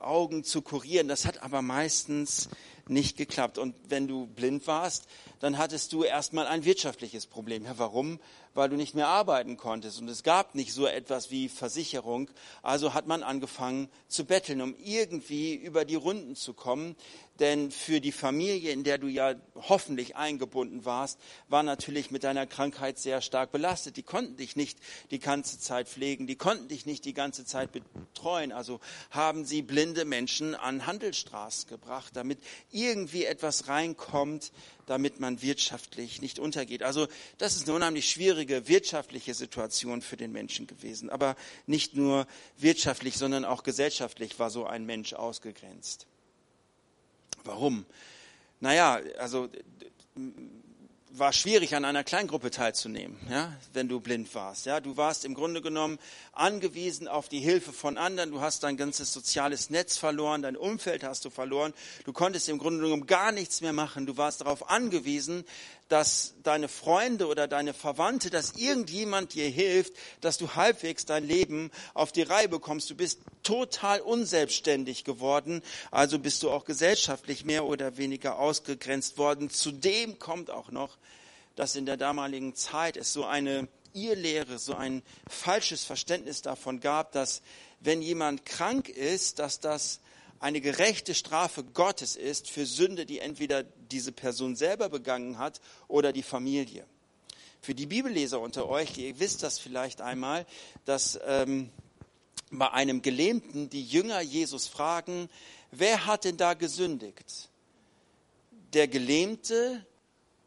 Augen 0.00 0.44
zu 0.44 0.62
kurieren. 0.62 1.08
Das 1.08 1.26
hat 1.26 1.42
aber 1.42 1.62
meistens 1.62 2.48
nicht 2.88 3.16
geklappt. 3.16 3.58
Und 3.58 3.74
wenn 3.88 4.08
du 4.08 4.26
blind 4.26 4.66
warst, 4.66 5.06
dann 5.40 5.58
hattest 5.58 5.92
du 5.92 6.04
erstmal 6.04 6.46
ein 6.46 6.64
wirtschaftliches 6.64 7.26
Problem. 7.26 7.64
Ja, 7.64 7.78
warum? 7.78 8.20
Weil 8.54 8.68
du 8.68 8.76
nicht 8.76 8.94
mehr 8.94 9.08
arbeiten 9.08 9.56
konntest. 9.56 10.00
Und 10.00 10.08
es 10.08 10.22
gab 10.22 10.54
nicht 10.54 10.72
so 10.72 10.86
etwas 10.86 11.30
wie 11.30 11.48
Versicherung. 11.48 12.30
Also 12.62 12.94
hat 12.94 13.06
man 13.06 13.22
angefangen 13.22 13.88
zu 14.08 14.24
betteln, 14.24 14.62
um 14.62 14.74
irgendwie 14.78 15.54
über 15.54 15.84
die 15.84 15.94
Runden 15.94 16.36
zu 16.36 16.54
kommen. 16.54 16.96
Denn 17.38 17.70
für 17.70 18.00
die 18.00 18.12
Familie, 18.12 18.70
in 18.70 18.82
der 18.82 18.96
du 18.96 19.08
ja 19.08 19.34
hoffentlich 19.56 20.16
eingebunden 20.16 20.86
warst, 20.86 21.18
war 21.48 21.62
natürlich 21.62 22.10
mit 22.10 22.24
deiner 22.24 22.46
Krankheit 22.46 22.98
sehr 22.98 23.20
stark 23.20 23.52
belastet. 23.52 23.98
Die 23.98 24.02
konnten 24.02 24.38
dich 24.38 24.56
nicht 24.56 24.78
die 25.10 25.18
ganze 25.18 25.58
Zeit 25.58 25.88
pflegen, 25.88 26.26
die 26.26 26.36
konnten 26.36 26.68
dich 26.68 26.86
nicht 26.86 27.04
die 27.04 27.12
ganze 27.12 27.44
Zeit 27.44 27.72
betreuen. 27.72 28.52
Also 28.52 28.80
haben 29.10 29.44
sie 29.44 29.60
blinde 29.60 30.06
Menschen 30.06 30.54
an 30.54 30.86
Handelsstraßen 30.86 31.68
gebracht, 31.68 32.16
damit 32.16 32.38
irgendwie 32.70 33.26
etwas 33.26 33.68
reinkommt, 33.68 34.50
damit 34.86 35.20
man 35.20 35.25
wirtschaftlich 35.42 36.22
nicht 36.22 36.38
untergeht. 36.38 36.82
Also 36.82 37.08
das 37.38 37.56
ist 37.56 37.66
eine 37.66 37.76
unheimlich 37.76 38.08
schwierige 38.08 38.68
wirtschaftliche 38.68 39.34
Situation 39.34 40.02
für 40.02 40.16
den 40.16 40.32
Menschen 40.32 40.66
gewesen. 40.66 41.10
Aber 41.10 41.36
nicht 41.66 41.94
nur 41.94 42.26
wirtschaftlich, 42.58 43.16
sondern 43.16 43.44
auch 43.44 43.62
gesellschaftlich 43.62 44.38
war 44.38 44.50
so 44.50 44.66
ein 44.66 44.86
Mensch 44.86 45.12
ausgegrenzt. 45.12 46.06
Warum? 47.44 47.86
Naja, 48.60 49.00
also 49.18 49.48
war 51.18 51.32
schwierig, 51.32 51.74
an 51.74 51.84
einer 51.84 52.04
Kleingruppe 52.04 52.50
teilzunehmen, 52.50 53.18
ja, 53.30 53.52
wenn 53.72 53.88
du 53.88 54.00
blind 54.00 54.34
warst. 54.34 54.66
Ja, 54.66 54.80
du 54.80 54.96
warst 54.96 55.24
im 55.24 55.34
Grunde 55.34 55.62
genommen 55.62 55.98
angewiesen 56.32 57.08
auf 57.08 57.28
die 57.28 57.40
Hilfe 57.40 57.72
von 57.72 57.96
anderen. 57.96 58.30
Du 58.30 58.40
hast 58.40 58.62
dein 58.62 58.76
ganzes 58.76 59.12
soziales 59.12 59.70
Netz 59.70 59.96
verloren, 59.96 60.42
dein 60.42 60.56
Umfeld 60.56 61.04
hast 61.04 61.24
du 61.24 61.30
verloren. 61.30 61.72
Du 62.04 62.12
konntest 62.12 62.48
im 62.48 62.58
Grunde 62.58 62.82
genommen 62.82 63.06
gar 63.06 63.32
nichts 63.32 63.60
mehr 63.60 63.72
machen. 63.72 64.06
Du 64.06 64.16
warst 64.16 64.40
darauf 64.40 64.68
angewiesen, 64.70 65.44
dass 65.88 66.34
deine 66.42 66.68
Freunde 66.68 67.26
oder 67.28 67.46
deine 67.46 67.72
Verwandte, 67.72 68.30
dass 68.30 68.52
irgendjemand 68.52 69.34
dir 69.34 69.48
hilft, 69.48 69.92
dass 70.20 70.38
du 70.38 70.54
halbwegs 70.54 71.06
dein 71.06 71.26
Leben 71.26 71.70
auf 71.94 72.12
die 72.12 72.22
Reihe 72.22 72.48
bekommst. 72.48 72.90
Du 72.90 72.96
bist 72.96 73.20
total 73.42 74.00
unselbstständig 74.00 75.04
geworden, 75.04 75.62
also 75.90 76.18
bist 76.18 76.42
du 76.42 76.50
auch 76.50 76.64
gesellschaftlich 76.64 77.44
mehr 77.44 77.64
oder 77.64 77.96
weniger 77.96 78.38
ausgegrenzt 78.38 79.18
worden. 79.18 79.50
Zudem 79.50 80.18
kommt 80.18 80.50
auch 80.50 80.70
noch, 80.70 80.96
dass 81.54 81.76
in 81.76 81.86
der 81.86 81.96
damaligen 81.96 82.54
Zeit 82.54 82.96
es 82.96 83.12
so 83.12 83.24
eine 83.24 83.68
Irrlehre, 83.92 84.58
so 84.58 84.74
ein 84.74 85.02
falsches 85.28 85.84
Verständnis 85.84 86.42
davon 86.42 86.80
gab, 86.80 87.12
dass 87.12 87.42
wenn 87.80 88.02
jemand 88.02 88.44
krank 88.44 88.88
ist, 88.88 89.38
dass 89.38 89.60
das 89.60 90.00
eine 90.40 90.60
gerechte 90.60 91.14
Strafe 91.14 91.64
Gottes 91.64 92.16
ist 92.16 92.50
für 92.50 92.66
Sünde, 92.66 93.06
die 93.06 93.20
entweder 93.20 93.62
diese 93.62 94.12
Person 94.12 94.56
selber 94.56 94.88
begangen 94.88 95.38
hat 95.38 95.60
oder 95.88 96.12
die 96.12 96.22
Familie. 96.22 96.86
Für 97.60 97.74
die 97.74 97.86
Bibelleser 97.86 98.40
unter 98.40 98.68
euch, 98.68 98.96
ihr 98.98 99.18
wisst 99.18 99.42
das 99.42 99.58
vielleicht 99.58 100.00
einmal, 100.00 100.46
dass 100.84 101.18
ähm, 101.26 101.70
bei 102.50 102.70
einem 102.70 103.02
Gelähmten 103.02 103.70
die 103.70 103.84
Jünger 103.84 104.20
Jesus 104.20 104.68
fragen, 104.68 105.28
wer 105.70 106.06
hat 106.06 106.24
denn 106.24 106.36
da 106.36 106.54
gesündigt? 106.54 107.48
Der 108.72 108.88
Gelähmte 108.88 109.84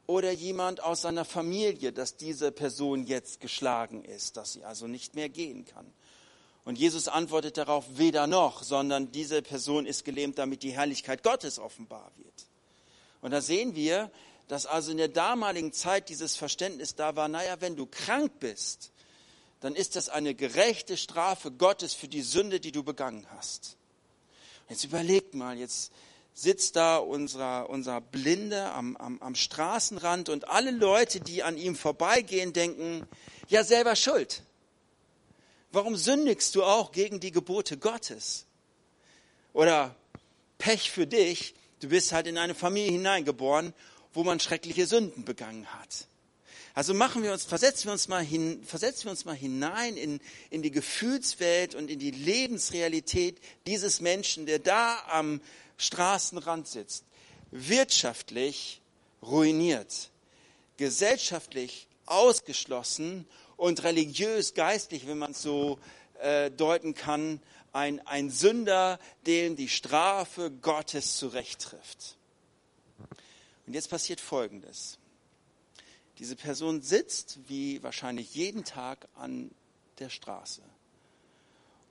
oder 0.06 0.32
jemand 0.32 0.82
aus 0.82 1.02
seiner 1.02 1.26
Familie, 1.26 1.92
dass 1.92 2.16
diese 2.16 2.52
Person 2.52 3.06
jetzt 3.06 3.42
geschlagen 3.42 4.04
ist, 4.04 4.38
dass 4.38 4.54
sie 4.54 4.64
also 4.64 4.88
nicht 4.88 5.16
mehr 5.16 5.30
gehen 5.30 5.66
kann. 5.66 5.86
Und 6.70 6.78
Jesus 6.78 7.08
antwortet 7.08 7.58
darauf, 7.58 7.84
weder 7.98 8.28
noch, 8.28 8.62
sondern 8.62 9.12
diese 9.12 9.42
Person 9.42 9.88
ist 9.88 10.06
gelähmt, 10.06 10.38
damit 10.38 10.62
die 10.62 10.70
Herrlichkeit 10.70 11.24
Gottes 11.24 11.58
offenbar 11.58 12.12
wird. 12.18 12.46
Und 13.22 13.32
da 13.32 13.42
sehen 13.42 13.74
wir, 13.74 14.12
dass 14.48 14.68
also 14.68 14.92
in 14.92 14.98
der 14.98 15.08
damaligen 15.08 15.74
Zeit 15.74 16.10
dieses 16.10 16.36
Verständnis 16.36 16.94
da 16.94 17.16
war, 17.16 17.28
naja, 17.28 17.60
wenn 17.60 17.76
du 17.76 17.88
krank 17.88 18.34
bist, 18.40 18.92
dann 19.62 19.74
ist 19.74 19.96
das 19.96 20.10
eine 20.10 20.36
gerechte 20.36 20.96
Strafe 20.96 21.50
Gottes 21.50 21.96
für 21.96 22.08
die 22.08 22.22
Sünde, 22.22 22.60
die 22.60 22.72
du 22.72 22.84
begangen 22.84 23.26
hast. 23.32 23.76
Jetzt 24.70 24.84
überlegt 24.84 25.34
mal, 25.34 25.58
jetzt 25.58 25.92
sitzt 26.36 26.76
da 26.76 26.98
unser, 26.98 27.68
unser 27.72 28.00
Blinde 28.00 28.70
am, 28.74 28.96
am, 28.98 29.20
am 29.24 29.34
Straßenrand 29.34 30.30
und 30.30 30.48
alle 30.50 30.70
Leute, 30.70 31.20
die 31.20 31.42
an 31.42 31.58
ihm 31.58 31.76
vorbeigehen, 31.76 32.54
denken, 32.54 33.08
ja 33.48 33.64
selber 33.64 33.96
schuld. 33.96 34.44
Warum 35.72 35.96
sündigst 35.96 36.56
du 36.56 36.64
auch 36.64 36.92
gegen 36.92 37.20
die 37.20 37.32
Gebote 37.32 37.78
Gottes? 37.78 38.46
Oder 39.54 39.96
Pech 40.58 40.90
für 40.90 41.06
dich, 41.06 41.54
du 41.80 41.90
bist 41.90 42.12
halt 42.12 42.28
in 42.28 42.38
eine 42.38 42.56
Familie 42.56 42.92
hineingeboren, 42.92 43.74
wo 44.14 44.24
man 44.24 44.40
schreckliche 44.40 44.88
Sünden 44.88 45.26
begangen 45.26 45.68
hat. 45.80 46.08
Also 46.74 46.94
machen 46.94 47.24
wir 47.24 47.34
uns, 47.34 47.44
versetzen 47.44 47.86
wir 47.86 47.92
uns 47.92 48.08
mal 48.08 48.24
hin, 48.24 48.64
versetzen 48.64 49.06
wir 49.06 49.12
uns 49.12 49.26
mal 49.26 49.36
hinein 49.36 49.98
in, 49.98 50.20
in 50.50 50.62
die 50.62 50.72
Gefühlswelt 50.72 51.76
und 51.76 51.90
in 51.90 52.00
die 52.00 52.12
Lebensrealität 52.12 53.38
dieses 53.68 54.02
Menschen, 54.02 54.46
der 54.46 54.60
da 54.60 54.98
am 55.08 55.42
Straßenrand 55.78 56.68
sitzt, 56.68 57.04
wirtschaftlich 57.52 58.82
ruiniert, 59.22 60.10
gesellschaftlich 60.78 61.88
ausgeschlossen 62.06 63.28
und 63.60 63.84
religiös, 63.84 64.54
geistlich, 64.54 65.06
wenn 65.06 65.18
man 65.18 65.32
es 65.32 65.42
so 65.42 65.80
äh, 66.22 66.50
deuten 66.50 66.94
kann, 66.94 67.42
ein, 67.74 68.06
ein 68.08 68.30
Sünder, 68.30 69.00
dem 69.28 69.58
die 69.58 69.68
Strafe 69.68 70.50
Gottes 70.50 71.18
zurechttrifft. 71.18 72.16
Und 73.68 73.74
jetzt 73.74 73.90
passiert 73.90 74.22
Folgendes. 74.22 74.98
Diese 76.20 76.38
Person 76.38 76.82
sitzt 76.82 77.38
wie 77.48 77.84
wahrscheinlich 77.84 78.34
jeden 78.34 78.64
Tag 78.64 79.08
an 79.16 79.52
der 80.00 80.10
Straße 80.10 80.62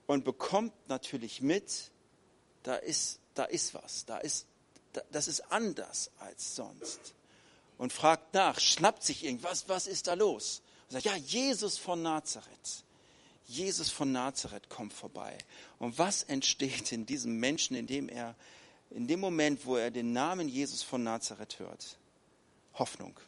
und 0.06 0.25
bekommt 0.25 0.72
natürlich 0.88 1.42
mit, 1.42 1.90
da 2.62 2.76
ist, 2.76 3.20
da 3.34 3.44
ist 3.44 3.75
was, 3.75 4.06
da 4.06 4.18
ist, 4.18 4.46
das 5.12 5.28
ist 5.28 5.52
anders 5.52 6.10
als 6.18 6.56
sonst. 6.56 7.14
Und 7.76 7.92
fragt 7.92 8.34
nach, 8.34 8.58
schnappt 8.58 9.02
sich 9.04 9.25
irgendwas, 9.25 9.68
was 9.68 9.87
ist 9.87 10.08
da 10.08 10.14
los? 10.14 10.62
Und 10.88 10.92
sagt, 10.92 11.04
ja, 11.04 11.16
Jesus 11.16 11.78
von 11.78 12.02
Nazareth. 12.02 12.85
Jesus 13.47 13.90
von 13.90 14.12
Nazareth 14.12 14.68
kommt 14.68 14.92
vorbei. 14.92 15.37
Und 15.78 15.99
was 15.99 16.23
entsteht 16.23 16.92
in 16.92 17.07
diesem 17.07 17.38
Menschen, 17.38 17.76
in 17.76 17.87
dem 17.87 18.09
er, 18.09 18.35
in 18.90 19.07
dem 19.07 19.21
Moment, 19.21 19.64
wo 19.64 19.76
er 19.76 19.90
den 19.90 20.12
Namen 20.12 20.49
Jesus 20.49 20.83
von 20.83 21.02
Nazareth 21.02 21.59
hört? 21.59 21.99
Hoffnung. 22.75 23.18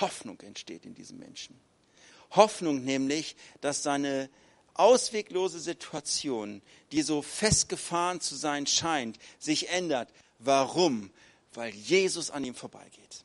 Hoffnung 0.00 0.40
entsteht 0.40 0.84
in 0.86 0.94
diesem 0.94 1.18
Menschen. 1.18 1.58
Hoffnung 2.30 2.84
nämlich, 2.84 3.36
dass 3.60 3.82
seine 3.82 4.30
ausweglose 4.74 5.60
Situation, 5.60 6.62
die 6.92 7.02
so 7.02 7.22
festgefahren 7.22 8.20
zu 8.20 8.36
sein 8.36 8.66
scheint, 8.66 9.18
sich 9.38 9.68
ändert. 9.68 10.08
Warum? 10.38 11.10
Weil 11.52 11.74
Jesus 11.74 12.30
an 12.30 12.44
ihm 12.44 12.54
vorbeigeht. 12.54 13.24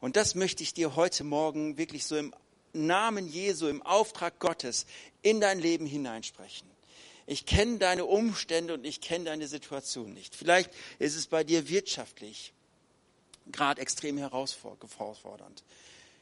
Und 0.00 0.16
das 0.16 0.34
möchte 0.34 0.62
ich 0.62 0.74
dir 0.74 0.96
heute 0.96 1.24
Morgen 1.24 1.76
wirklich 1.76 2.04
so 2.06 2.16
im 2.16 2.34
Namen 2.72 3.28
Jesu, 3.28 3.66
im 3.68 3.82
Auftrag 3.82 4.38
Gottes 4.38 4.86
in 5.22 5.40
dein 5.40 5.58
Leben 5.58 5.86
hineinsprechen. 5.86 6.68
Ich 7.26 7.44
kenne 7.44 7.78
deine 7.78 8.04
Umstände 8.04 8.74
und 8.74 8.86
ich 8.86 9.00
kenne 9.00 9.26
deine 9.26 9.48
Situation 9.48 10.14
nicht. 10.14 10.34
Vielleicht 10.34 10.70
ist 10.98 11.16
es 11.16 11.26
bei 11.26 11.44
dir 11.44 11.68
wirtschaftlich 11.68 12.52
gerade 13.52 13.80
extrem 13.80 14.18
herausfordernd. 14.18 15.62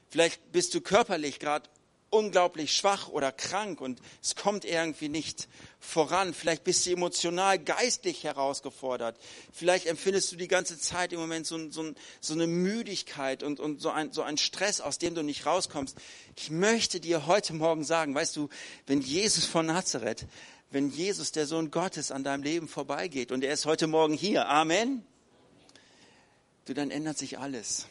Vielleicht 0.08 0.52
bist 0.52 0.74
du 0.74 0.80
körperlich 0.80 1.38
gerade 1.38 1.68
unglaublich 2.10 2.74
schwach 2.74 3.08
oder 3.08 3.32
krank 3.32 3.80
und 3.80 4.00
es 4.22 4.36
kommt 4.36 4.64
irgendwie 4.64 5.08
nicht 5.08 5.48
voran. 5.80 6.34
Vielleicht 6.34 6.64
bist 6.64 6.86
du 6.86 6.92
emotional, 6.92 7.58
geistlich 7.58 8.24
herausgefordert. 8.24 9.18
Vielleicht 9.52 9.86
empfindest 9.86 10.32
du 10.32 10.36
die 10.36 10.48
ganze 10.48 10.78
Zeit 10.78 11.12
im 11.12 11.20
Moment 11.20 11.46
so, 11.46 11.70
so, 11.70 11.92
so 12.20 12.34
eine 12.34 12.46
Müdigkeit 12.46 13.42
und, 13.42 13.60
und 13.60 13.80
so, 13.80 13.90
ein, 13.90 14.12
so 14.12 14.22
ein 14.22 14.38
Stress, 14.38 14.80
aus 14.80 14.98
dem 14.98 15.14
du 15.14 15.22
nicht 15.22 15.46
rauskommst. 15.46 15.96
Ich 16.36 16.50
möchte 16.50 17.00
dir 17.00 17.26
heute 17.26 17.54
Morgen 17.54 17.84
sagen, 17.84 18.14
weißt 18.14 18.36
du, 18.36 18.48
wenn 18.86 19.00
Jesus 19.00 19.44
von 19.44 19.66
Nazareth, 19.66 20.26
wenn 20.70 20.90
Jesus, 20.90 21.32
der 21.32 21.46
Sohn 21.46 21.70
Gottes, 21.70 22.10
an 22.10 22.24
deinem 22.24 22.42
Leben 22.42 22.68
vorbeigeht 22.68 23.32
und 23.32 23.42
er 23.42 23.52
ist 23.52 23.66
heute 23.66 23.86
Morgen 23.86 24.14
hier, 24.14 24.48
Amen, 24.48 25.04
du, 26.66 26.74
dann 26.74 26.90
ändert 26.90 27.18
sich 27.18 27.38
alles 27.38 27.86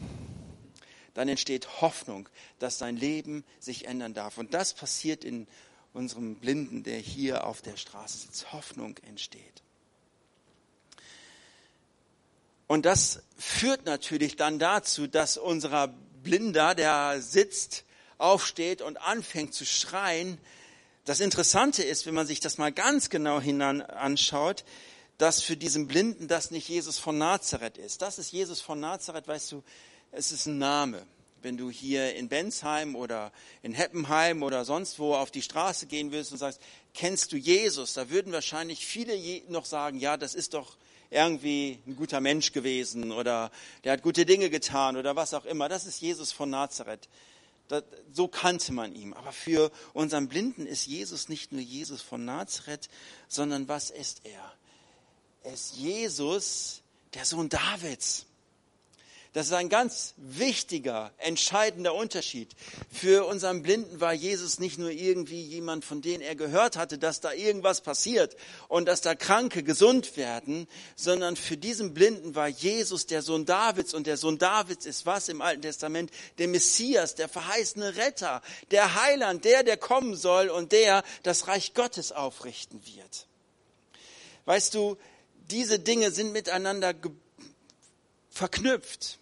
dann 1.16 1.28
entsteht 1.28 1.82
Hoffnung, 1.82 2.30
dass 2.60 2.78
dein 2.78 2.96
Leben 2.96 3.44
sich 3.60 3.86
ändern 3.86 4.14
darf. 4.14 4.38
Und 4.38 4.54
das 4.54 4.74
passiert 4.74 5.24
in 5.24 5.48
unserem 5.94 6.36
Blinden, 6.36 6.84
der 6.84 7.00
hier 7.00 7.48
auf 7.48 7.64
der 7.64 7.78
Straße 7.78 8.20
sitzt. 8.20 8.54
Hoffnung 8.54 8.98
entsteht. 9.08 9.64
Und 12.68 12.86
das 12.86 13.24
führt 13.38 13.86
natürlich 13.86 14.36
dann 14.36 14.60
dazu, 14.60 15.08
dass 15.08 15.38
unser 15.38 15.88
Blinder, 16.24 16.76
der 16.76 17.22
sitzt, 17.22 17.86
aufsteht 18.18 18.82
und 18.82 18.98
anfängt 18.98 19.54
zu 19.54 19.66
schreien. 19.66 20.38
Das 21.06 21.22
Interessante 21.22 21.84
ist, 21.84 22.06
wenn 22.06 22.16
man 22.16 22.28
sich 22.28 22.40
das 22.40 22.58
mal 22.58 22.72
ganz 22.72 23.10
genau 23.10 23.40
hinan 23.40 23.82
anschaut, 23.82 24.66
dass 25.18 25.42
für 25.42 25.56
diesen 25.56 25.88
Blinden 25.88 26.28
das 26.28 26.52
nicht 26.52 26.68
Jesus 26.68 27.00
von 27.00 27.18
Nazareth 27.18 27.78
ist. 27.78 28.02
Das 28.02 28.20
ist 28.20 28.34
Jesus 28.34 28.60
von 28.60 28.80
Nazareth, 28.82 29.28
weißt 29.28 29.54
du, 29.54 29.64
es 30.12 30.32
ist 30.32 30.46
ein 30.46 30.58
Name. 30.58 31.06
Wenn 31.42 31.58
du 31.58 31.70
hier 31.70 32.16
in 32.16 32.28
Bensheim 32.28 32.96
oder 32.96 33.32
in 33.62 33.74
Heppenheim 33.74 34.42
oder 34.42 34.66
sonst 34.66 34.98
wo 34.98 35.14
auf 35.14 35.30
die 35.30 35.44
Straße 35.44 35.86
gehen 35.86 36.12
willst 36.12 36.32
und 36.32 36.40
sagst, 36.40 36.60
kennst 36.94 37.32
du 37.32 37.38
Jesus? 37.38 37.94
Da 37.94 38.10
würden 38.10 38.34
wahrscheinlich 38.34 38.86
viele 38.86 39.16
noch 39.50 39.66
sagen, 39.66 40.00
ja, 40.00 40.18
das 40.18 40.34
ist 40.34 40.56
doch 40.56 40.78
irgendwie 41.12 41.80
ein 41.86 41.96
guter 41.96 42.20
Mensch 42.20 42.52
gewesen 42.52 43.12
oder 43.12 43.52
der 43.84 43.94
hat 43.94 44.02
gute 44.02 44.26
Dinge 44.26 44.50
getan 44.50 44.98
oder 44.98 45.16
was 45.16 45.34
auch 45.34 45.46
immer. 45.46 45.70
Das 45.70 45.86
ist 45.86 46.02
Jesus 46.02 46.32
von 46.32 46.50
Nazareth. 46.50 47.08
Das, 47.68 47.84
so 48.12 48.28
kannte 48.28 48.74
man 48.74 48.94
ihn. 48.96 49.14
Aber 49.14 49.32
für 49.32 49.72
unseren 49.94 50.28
Blinden 50.28 50.68
ist 50.68 50.86
Jesus 50.86 51.30
nicht 51.30 51.52
nur 51.52 51.62
Jesus 51.62 52.02
von 52.02 52.26
Nazareth, 52.26 52.90
sondern 53.28 53.68
was 53.68 53.90
ist 53.90 54.22
er? 54.24 54.54
Er 55.44 55.54
ist 55.54 55.76
Jesus, 55.76 56.82
der 57.14 57.26
Sohn 57.26 57.50
Davids. 57.50 58.26
Das 59.36 59.48
ist 59.48 59.52
ein 59.52 59.68
ganz 59.68 60.14
wichtiger, 60.16 61.12
entscheidender 61.18 61.94
Unterschied. 61.94 62.56
Für 62.90 63.26
unseren 63.26 63.64
Blinden 63.64 64.00
war 64.00 64.14
Jesus 64.14 64.60
nicht 64.60 64.80
nur 64.80 64.92
irgendwie 64.92 65.42
jemand, 65.42 65.84
von 65.84 66.02
dem 66.02 66.22
er 66.22 66.38
gehört 66.38 66.78
hatte, 66.78 66.98
dass 66.98 67.20
da 67.20 67.34
irgendwas 67.34 67.82
passiert 67.82 68.38
und 68.70 68.86
dass 68.86 69.02
da 69.02 69.14
Kranke 69.14 69.62
gesund 69.62 70.16
werden, 70.16 70.70
sondern 70.96 71.36
für 71.36 71.58
diesen 71.58 71.94
Blinden 71.94 72.34
war 72.34 72.48
Jesus 72.48 73.08
der 73.08 73.22
Sohn 73.22 73.46
Davids 73.46 73.94
und 73.94 74.08
der 74.08 74.16
Sohn 74.16 74.38
Davids 74.38 74.86
ist 74.86 75.06
was 75.06 75.28
im 75.28 75.42
Alten 75.42 75.64
Testament? 75.64 76.12
Der 76.38 76.48
Messias, 76.48 77.16
der 77.16 77.28
verheißene 77.28 77.98
Retter, 77.98 78.42
der 78.72 79.04
Heiland, 79.04 79.44
der, 79.44 79.64
der 79.64 79.76
kommen 79.76 80.16
soll 80.16 80.48
und 80.48 80.72
der 80.72 81.04
das 81.24 81.50
Reich 81.50 81.74
Gottes 81.74 82.14
aufrichten 82.14 82.82
wird. 82.86 83.28
Weißt 84.46 84.74
du, 84.74 84.96
diese 85.50 85.78
Dinge 85.78 86.12
sind 86.12 86.32
miteinander 86.32 86.94
verknüpft. 88.30 89.20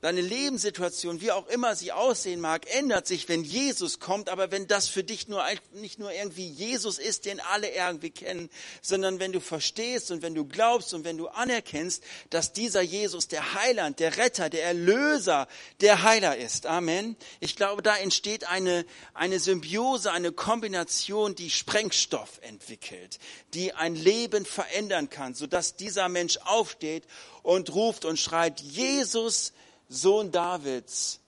Deine 0.00 0.20
Lebenssituation, 0.20 1.20
wie 1.20 1.32
auch 1.32 1.46
immer 1.48 1.74
sie 1.74 1.90
aussehen 1.90 2.40
mag, 2.40 2.66
ändert 2.74 3.06
sich, 3.06 3.28
wenn 3.28 3.44
Jesus 3.44 3.98
kommt. 3.98 4.28
Aber 4.28 4.50
wenn 4.50 4.66
das 4.66 4.88
für 4.88 5.02
dich 5.02 5.28
nur, 5.28 5.42
nicht 5.72 5.98
nur 5.98 6.12
irgendwie 6.12 6.46
Jesus 6.46 6.98
ist, 6.98 7.24
den 7.24 7.40
alle 7.40 7.70
irgendwie 7.70 8.10
kennen, 8.10 8.50
sondern 8.82 9.20
wenn 9.20 9.32
du 9.32 9.40
verstehst 9.40 10.10
und 10.10 10.22
wenn 10.22 10.34
du 10.34 10.44
glaubst 10.44 10.92
und 10.92 11.04
wenn 11.04 11.16
du 11.16 11.28
anerkennst, 11.28 12.02
dass 12.30 12.52
dieser 12.52 12.82
Jesus 12.82 13.28
der 13.28 13.54
Heiland, 13.54 13.98
der 13.98 14.18
Retter, 14.18 14.50
der 14.50 14.64
Erlöser, 14.64 15.48
der 15.80 16.02
Heiler 16.02 16.36
ist. 16.36 16.66
Amen. 16.66 17.16
Ich 17.40 17.56
glaube, 17.56 17.82
da 17.82 17.96
entsteht 17.96 18.46
eine, 18.46 18.84
eine 19.14 19.40
Symbiose, 19.40 20.12
eine 20.12 20.32
Kombination, 20.32 21.34
die 21.34 21.50
Sprengstoff 21.50 22.38
entwickelt, 22.42 23.18
die 23.54 23.72
ein 23.72 23.94
Leben 23.94 24.44
verändern 24.44 25.08
kann, 25.08 25.34
sodass 25.34 25.76
dieser 25.76 26.08
Mensch 26.08 26.38
aufsteht 26.44 27.04
und 27.46 27.72
ruft 27.76 28.04
und 28.04 28.18
schreit, 28.18 28.60
Jesus, 28.60 29.52
Sohn 29.88 30.32
Davids, 30.32 31.20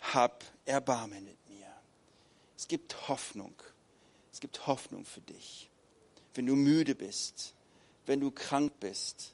hab 0.00 0.44
Erbarmen 0.64 1.24
mit 1.24 1.38
mir. 1.48 1.68
Es 2.58 2.66
gibt 2.66 3.08
Hoffnung. 3.08 3.54
Es 4.32 4.40
gibt 4.40 4.66
Hoffnung 4.66 5.04
für 5.04 5.20
dich. 5.20 5.70
Wenn 6.34 6.46
du 6.46 6.56
müde 6.56 6.96
bist, 6.96 7.54
wenn 8.06 8.18
du 8.18 8.32
krank 8.32 8.72
bist, 8.80 9.32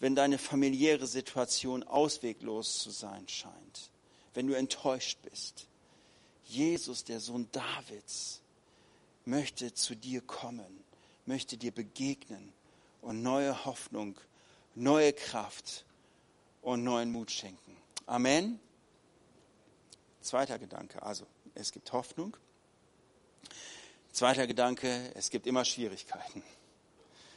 wenn 0.00 0.16
deine 0.16 0.38
familiäre 0.38 1.06
Situation 1.06 1.84
ausweglos 1.84 2.80
zu 2.80 2.90
sein 2.90 3.28
scheint, 3.28 3.90
wenn 4.34 4.48
du 4.48 4.54
enttäuscht 4.54 5.20
bist. 5.22 5.68
Jesus, 6.46 7.04
der 7.04 7.20
Sohn 7.20 7.48
Davids, 7.52 8.40
möchte 9.24 9.72
zu 9.72 9.94
dir 9.94 10.20
kommen, 10.20 10.82
möchte 11.26 11.56
dir 11.56 11.70
begegnen 11.70 12.52
und 13.02 13.22
neue 13.22 13.64
Hoffnung, 13.66 14.16
neue 14.80 15.12
Kraft 15.12 15.84
und 16.62 16.82
neuen 16.84 17.12
Mut 17.12 17.30
schenken. 17.30 17.76
Amen. 18.06 18.58
Zweiter 20.20 20.58
Gedanke, 20.58 21.02
also 21.02 21.26
es 21.54 21.72
gibt 21.72 21.92
Hoffnung. 21.92 22.36
Zweiter 24.12 24.46
Gedanke, 24.46 25.12
es 25.14 25.30
gibt 25.30 25.46
immer 25.46 25.64
Schwierigkeiten. 25.64 26.42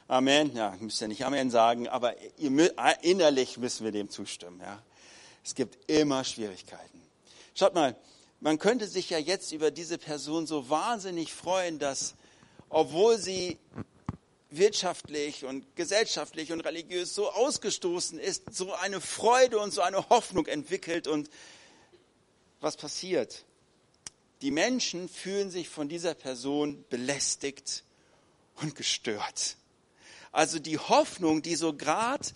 Amen. 0.07 0.53
Ja, 0.55 0.75
müsst 0.79 0.99
ja 1.01 1.07
nicht 1.07 1.25
Amen 1.25 1.49
sagen, 1.49 1.87
aber 1.87 2.15
innerlich 3.01 3.57
müssen 3.57 3.85
wir 3.85 3.91
dem 3.91 4.09
zustimmen. 4.09 4.59
Ja. 4.59 4.81
Es 5.43 5.55
gibt 5.55 5.89
immer 5.89 6.23
Schwierigkeiten. 6.23 7.01
Schaut 7.55 7.73
mal, 7.73 7.95
man 8.39 8.57
könnte 8.59 8.87
sich 8.87 9.09
ja 9.09 9.17
jetzt 9.17 9.51
über 9.51 9.71
diese 9.71 9.97
Person 9.97 10.47
so 10.47 10.69
wahnsinnig 10.69 11.33
freuen, 11.33 11.79
dass, 11.79 12.15
obwohl 12.69 13.17
sie 13.17 13.59
wirtschaftlich 14.57 15.45
und 15.45 15.75
gesellschaftlich 15.75 16.51
und 16.51 16.61
religiös 16.61 17.13
so 17.13 17.31
ausgestoßen 17.31 18.19
ist, 18.19 18.53
so 18.53 18.73
eine 18.73 19.01
Freude 19.01 19.59
und 19.59 19.71
so 19.71 19.81
eine 19.81 20.09
Hoffnung 20.09 20.45
entwickelt. 20.47 21.07
Und 21.07 21.29
was 22.59 22.77
passiert? 22.77 23.45
Die 24.41 24.51
Menschen 24.51 25.09
fühlen 25.09 25.49
sich 25.51 25.69
von 25.69 25.89
dieser 25.89 26.13
Person 26.13 26.83
belästigt 26.89 27.83
und 28.55 28.75
gestört. 28.75 29.57
Also 30.31 30.59
die 30.59 30.77
Hoffnung, 30.77 31.41
die 31.41 31.55
so 31.55 31.73
gerade 31.73 32.27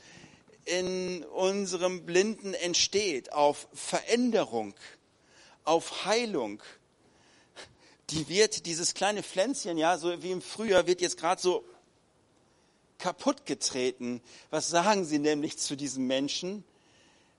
in 0.66 1.24
unserem 1.24 2.06
Blinden 2.06 2.54
entsteht 2.54 3.32
auf 3.34 3.68
Veränderung, 3.74 4.76
auf 5.64 6.06
Heilung, 6.06 6.62
die 8.10 8.30
wird, 8.30 8.66
dieses 8.66 8.94
kleine 8.94 9.24
Pflänzchen, 9.24 9.78
ja, 9.78 9.98
so 9.98 10.22
wie 10.24 10.32
im 10.32 10.42
Frühjahr, 10.42 10.88
wird 10.88 11.02
jetzt 11.02 11.18
gerade 11.18 11.42
so 11.42 11.66
kaputt 12.98 13.46
getreten. 13.46 14.22
Was 14.50 14.70
sagen 14.70 15.06
sie 15.06 15.20
nämlich 15.20 15.58
zu 15.58 15.76
diesem 15.76 16.08
Menschen? 16.08 16.64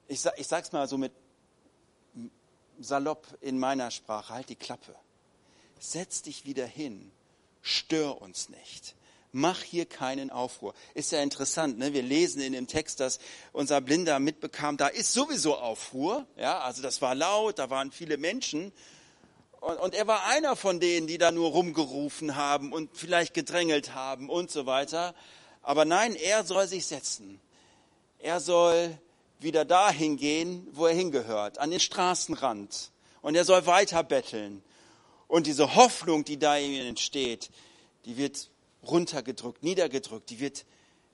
Ich, 0.06 0.24
ich 0.36 0.46
sag's 0.46 0.72
mal 0.72 0.88
so 0.88 0.98
mit 0.98 1.12
salopp 2.80 3.26
in 3.40 3.58
meiner 3.58 3.90
Sprache, 3.90 4.34
halt 4.34 4.48
die 4.48 4.56
Klappe. 4.56 4.94
Setz 5.78 6.22
dich 6.22 6.44
wieder 6.44 6.66
hin, 6.66 7.10
stör 7.62 8.20
uns 8.20 8.48
nicht. 8.48 8.94
Mach 9.30 9.62
hier 9.62 9.84
keinen 9.84 10.30
Aufruhr. 10.30 10.74
Ist 10.94 11.12
ja 11.12 11.22
interessant, 11.22 11.78
ne? 11.78 11.92
wir 11.92 12.02
lesen 12.02 12.40
in 12.40 12.54
dem 12.54 12.66
Text, 12.66 13.00
dass 13.00 13.18
unser 13.52 13.80
Blinder 13.82 14.18
mitbekam, 14.20 14.78
da 14.78 14.88
ist 14.88 15.12
sowieso 15.12 15.56
Aufruhr. 15.56 16.26
Ja, 16.36 16.60
also 16.60 16.80
das 16.80 17.02
war 17.02 17.14
laut, 17.14 17.58
da 17.58 17.68
waren 17.68 17.92
viele 17.92 18.16
Menschen. 18.16 18.72
Und, 19.60 19.76
und 19.76 19.94
er 19.94 20.06
war 20.06 20.24
einer 20.26 20.56
von 20.56 20.80
denen, 20.80 21.06
die 21.06 21.18
da 21.18 21.30
nur 21.30 21.50
rumgerufen 21.50 22.36
haben 22.36 22.72
und 22.72 22.96
vielleicht 22.96 23.34
gedrängelt 23.34 23.94
haben 23.94 24.30
und 24.30 24.50
so 24.50 24.64
weiter. 24.64 25.14
Aber 25.68 25.84
nein, 25.84 26.16
er 26.16 26.44
soll 26.44 26.66
sich 26.66 26.86
setzen. 26.86 27.38
Er 28.20 28.40
soll 28.40 28.96
wieder 29.38 29.66
dahin 29.66 30.16
gehen, 30.16 30.66
wo 30.72 30.86
er 30.86 30.94
hingehört, 30.94 31.58
an 31.58 31.70
den 31.70 31.78
Straßenrand. 31.78 32.90
Und 33.20 33.34
er 33.34 33.44
soll 33.44 33.66
weiter 33.66 34.02
betteln. 34.02 34.62
Und 35.26 35.46
diese 35.46 35.74
Hoffnung, 35.74 36.24
die 36.24 36.38
da 36.38 36.56
in 36.56 36.72
ihm 36.72 36.86
entsteht, 36.86 37.50
die 38.06 38.16
wird 38.16 38.48
runtergedrückt, 38.82 39.62
niedergedrückt, 39.62 40.30
die 40.30 40.40
wird, 40.40 40.64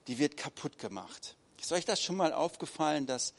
die 0.07 0.19
wird 0.19 0.37
kaputt 0.37 0.79
gemacht. 0.79 1.35
Ist 1.59 1.73
euch 1.73 1.83
das 1.83 2.01
schon 2.01 2.15
mal 2.15 2.31
aufgefallen, 2.31 3.07
dass 3.07 3.33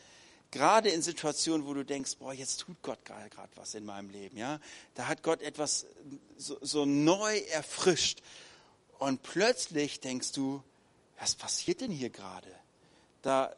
gerade 0.50 0.90
in 0.90 1.00
Situationen, 1.00 1.66
wo 1.66 1.72
du 1.72 1.82
denkst, 1.82 2.16
boah, 2.18 2.34
jetzt 2.34 2.60
tut 2.60 2.76
Gott 2.82 3.02
gerade 3.06 3.30
was 3.54 3.72
in 3.72 3.86
meinem 3.86 4.10
Leben, 4.10 4.36
ja, 4.36 4.60
da 4.92 5.08
hat 5.08 5.22
Gott 5.22 5.40
etwas 5.40 5.86
so, 6.36 6.58
so 6.60 6.84
neu 6.84 7.38
erfrischt. 7.38 8.20
Und 8.98 9.22
plötzlich 9.22 10.00
denkst 10.00 10.32
du, 10.32 10.62
was 11.18 11.34
passiert 11.34 11.80
denn 11.80 11.90
hier 11.90 12.10
gerade? 12.10 12.50
Da 13.22 13.54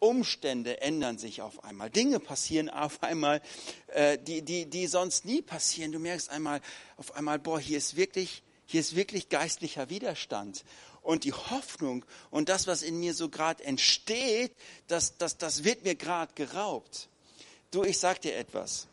Umstände 0.00 0.80
ändern 0.80 1.18
sich 1.18 1.42
auf 1.42 1.64
einmal, 1.64 1.90
Dinge 1.90 2.20
passieren 2.20 2.68
auf 2.68 3.02
einmal, 3.02 3.42
äh, 3.88 4.18
die, 4.18 4.42
die, 4.42 4.66
die 4.66 4.86
sonst 4.86 5.24
nie 5.24 5.42
passieren. 5.42 5.92
Du 5.92 5.98
merkst 5.98 6.30
einmal 6.30 6.60
auf 6.96 7.14
einmal, 7.16 7.38
boah, 7.38 7.58
hier 7.58 7.78
ist 7.78 7.96
wirklich, 7.96 8.42
hier 8.66 8.80
ist 8.80 8.94
wirklich 8.94 9.28
geistlicher 9.28 9.90
Widerstand. 9.90 10.64
Und 11.02 11.24
die 11.24 11.32
Hoffnung 11.32 12.04
und 12.30 12.48
das, 12.48 12.66
was 12.66 12.82
in 12.82 13.00
mir 13.00 13.14
so 13.14 13.28
gerade 13.28 13.64
entsteht, 13.64 14.54
das, 14.86 15.16
das, 15.16 15.38
das 15.38 15.64
wird 15.64 15.84
mir 15.84 15.94
gerade 15.94 16.32
geraubt. 16.34 17.08
Du, 17.70 17.82
ich 17.82 17.98
sag 17.98 18.20
dir 18.20 18.36
etwas. 18.36 18.86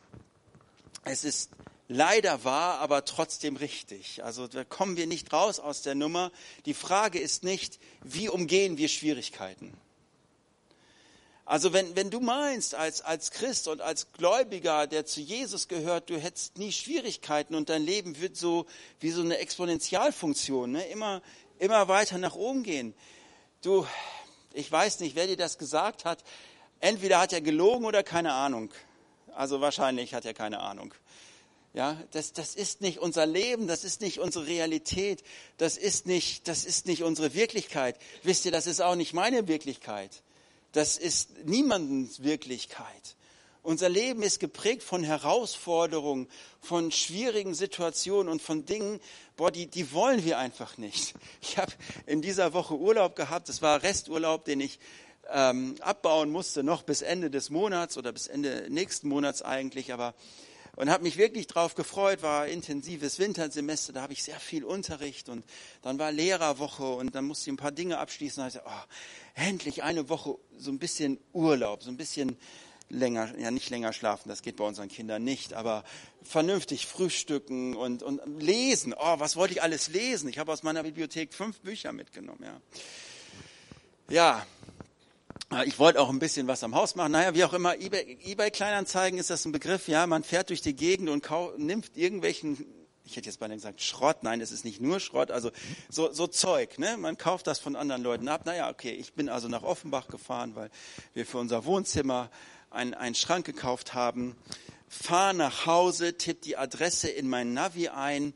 Es 1.04 1.24
ist 1.24 1.52
leider 1.88 2.44
wahr, 2.44 2.80
aber 2.80 3.06
trotzdem 3.06 3.56
richtig. 3.58 4.24
Also 4.24 4.48
da 4.48 4.64
kommen 4.64 4.98
wir 4.98 5.08
nicht 5.08 5.32
raus 5.32 5.60
aus 5.60 5.82
der 5.82 5.96
Nummer. 5.96 6.32
Die 6.66 6.74
Frage 6.74 7.20
ist 7.20 7.44
nicht, 7.44 7.80
wie 8.04 8.30
umgehen 8.30 8.78
wir 8.78 8.88
Schwierigkeiten? 8.88 9.74
Also 11.48 11.74
wenn, 11.74 11.96
wenn 11.96 12.10
du 12.10 12.20
meinst, 12.22 12.74
als, 12.74 13.02
als 13.02 13.30
Christ 13.30 13.68
und 13.68 13.80
als 13.80 14.12
Gläubiger, 14.14 14.88
der 14.88 15.06
zu 15.06 15.22
Jesus 15.22 15.68
gehört, 15.68 16.10
du 16.10 16.18
hättest 16.18 16.58
nie 16.58 16.72
Schwierigkeiten 16.72 17.54
und 17.54 17.70
dein 17.70 17.84
Leben 17.84 18.20
wird 18.20 18.36
so 18.36 18.66
wie 19.00 19.12
so 19.12 19.22
eine 19.22 19.38
Exponentialfunktion, 19.38 20.72
ne? 20.72 20.88
immer, 20.88 21.22
immer 21.60 21.88
weiter 21.88 22.18
nach 22.18 22.34
oben 22.34 22.64
gehen. 22.64 22.96
Du, 23.62 23.86
ich 24.54 24.72
weiß 24.72 25.02
nicht, 25.02 25.16
wer 25.16 25.28
dir 25.28 25.38
das 25.38 25.60
gesagt 25.60 26.04
hat. 26.04 26.24
Entweder 26.80 27.20
hat 27.20 27.32
er 27.32 27.42
gelogen 27.42 27.86
oder 27.86 28.02
keine 28.02 28.34
Ahnung. 28.34 28.74
Also 29.36 29.62
wahrscheinlich 29.62 30.16
hat 30.16 30.26
er 30.26 30.34
keine 30.34 30.62
Ahnung. 30.62 30.96
Ja, 31.76 32.02
das, 32.12 32.32
das 32.32 32.56
ist 32.56 32.80
nicht 32.80 33.00
unser 33.00 33.26
Leben, 33.26 33.68
das 33.68 33.84
ist 33.84 34.00
nicht 34.00 34.22
unsere 34.22 34.48
Realität, 34.48 35.26
das 35.58 35.76
ist 35.76 36.06
nicht, 36.08 36.48
das 36.48 36.64
ist 36.64 36.86
nicht 36.86 37.04
unsere 37.04 37.34
Wirklichkeit. 37.34 37.98
Wisst 38.24 38.46
ihr, 38.46 38.54
das 38.54 38.66
ist 38.66 38.82
auch 38.82 38.96
nicht 38.96 39.12
meine 39.12 39.50
Wirklichkeit. 39.50 40.24
Das 40.72 40.98
ist 40.98 41.46
niemandens 41.46 42.24
Wirklichkeit. 42.24 43.18
Unser 43.62 43.90
Leben 43.90 44.24
ist 44.24 44.40
geprägt 44.40 44.84
von 44.84 45.04
Herausforderungen, 45.04 46.30
von 46.62 46.94
schwierigen 46.94 47.54
Situationen 47.54 48.32
und 48.32 48.42
von 48.42 48.66
Dingen, 48.66 49.02
boah, 49.36 49.52
die, 49.52 49.68
die 49.68 49.92
wollen 49.92 50.24
wir 50.24 50.38
einfach 50.38 50.78
nicht. 50.78 51.14
Ich 51.42 51.58
habe 51.58 51.74
in 52.06 52.22
dieser 52.22 52.54
Woche 52.54 52.76
Urlaub 52.76 53.18
gehabt, 53.18 53.50
das 53.50 53.62
war 53.62 53.84
Resturlaub, 53.84 54.46
den 54.46 54.62
ich 54.62 54.80
ähm, 55.30 55.76
abbauen 55.82 56.30
musste, 56.30 56.64
noch 56.64 56.84
bis 56.84 57.02
Ende 57.02 57.30
des 57.30 57.50
Monats 57.50 57.98
oder 57.98 58.14
bis 58.14 58.28
Ende 58.28 58.68
nächsten 58.70 59.10
Monats 59.10 59.42
eigentlich, 59.42 59.92
aber 59.92 60.14
und 60.76 60.90
habe 60.90 61.04
mich 61.04 61.18
wirklich 61.18 61.48
drauf 61.48 61.76
gefreut, 61.76 62.22
war 62.22 62.48
intensives 62.48 63.20
Wintersemester, 63.20 63.94
da 63.94 64.02
habe 64.02 64.14
ich 64.14 64.24
sehr 64.24 64.40
viel 64.40 64.64
Unterricht 64.64 65.30
und 65.30 65.46
dann 65.82 66.00
war 66.00 66.12
Lehrerwoche 66.12 66.96
und 66.96 67.16
dann 67.16 67.26
musste 67.26 67.50
ich 67.50 67.54
ein 67.54 67.58
paar 67.58 67.72
Dinge 67.72 67.98
abschließen. 67.98 68.44
Und 68.44 68.50
ich 68.50 68.56
dachte, 68.56 68.68
oh, 68.70 68.84
endlich 69.36 69.84
eine 69.84 70.10
Woche 70.10 70.38
so 70.58 70.72
ein 70.72 70.80
bisschen 70.80 71.20
Urlaub, 71.34 71.84
so 71.84 71.90
ein 71.90 71.98
bisschen 71.98 72.38
länger, 72.90 73.38
ja 73.38 73.52
nicht 73.52 73.70
länger 73.70 73.94
schlafen, 73.94 74.30
das 74.30 74.42
geht 74.42 74.58
bei 74.58 74.64
unseren 74.64 74.90
Kindern 74.90 75.24
nicht, 75.24 75.54
aber 75.54 75.84
vernünftig 76.24 76.86
frühstücken 76.86 77.76
und, 77.76 78.04
und 78.04 78.22
lesen. 78.42 78.94
Oh, 78.94 79.20
was 79.20 79.36
wollte 79.36 79.54
ich 79.54 79.64
alles 79.64 79.90
lesen? 79.90 80.30
Ich 80.30 80.38
habe 80.38 80.52
aus 80.52 80.64
meiner 80.64 80.84
Bibliothek 80.84 81.34
fünf 81.34 81.60
Bücher 81.62 81.92
mitgenommen, 81.94 82.44
ja. 82.44 82.62
Ja, 84.08 84.46
ich 85.64 85.80
wollte 85.80 86.02
auch 86.02 86.10
ein 86.10 86.20
bisschen 86.20 86.48
was 86.48 86.64
am 86.64 86.76
Haus 86.76 86.96
machen. 86.96 87.12
Naja, 87.12 87.34
wie 87.34 87.44
auch 87.44 87.54
immer, 87.54 87.80
eBay, 87.80 88.18
eBay 88.24 88.52
Kleinanzeigen 88.52 89.20
ist 89.20 89.30
das 89.30 89.46
ein 89.46 89.52
Begriff. 89.52 89.88
Ja, 89.88 90.08
man 90.08 90.24
fährt 90.24 90.50
durch 90.50 90.62
die 90.62 90.76
Gegend 90.76 91.10
und 91.10 91.28
nimmt 91.58 91.96
irgendwelchen, 91.96 92.66
ich 93.04 93.16
hätte 93.16 93.28
jetzt 93.28 93.40
beinahe 93.40 93.58
gesagt 93.58 93.82
Schrott. 93.82 94.24
Nein, 94.24 94.42
es 94.42 94.52
ist 94.52 94.66
nicht 94.66 94.82
nur 94.82 95.00
Schrott. 95.00 95.32
Also 95.32 95.52
so, 95.90 96.12
so 96.12 96.28
Zeug. 96.28 96.80
Ne? 96.80 96.98
Man 96.98 97.18
kauft 97.18 97.48
das 97.48 97.60
von 97.60 97.76
anderen 97.76 98.04
Leuten 98.04 98.28
ab. 98.28 98.46
Naja, 98.46 98.70
okay. 98.70 98.92
Ich 98.92 99.14
bin 99.14 99.30
also 99.30 99.48
nach 99.48 99.64
Offenbach 99.64 100.08
gefahren, 100.08 100.56
weil 100.56 100.70
wir 101.14 101.26
für 101.26 101.38
unser 101.38 101.66
Wohnzimmer 101.66 102.30
einen, 102.70 102.94
einen 102.94 103.16
Schrank 103.16 103.46
gekauft 103.46 103.94
haben, 103.94 104.36
fahr 104.90 105.34
nach 105.34 105.66
Hause, 105.66 106.18
tipp 106.18 106.42
die 106.42 106.58
Adresse 106.58 107.10
in 107.10 107.30
mein 107.30 107.54
Navi 107.54 107.90
ein, 107.90 108.34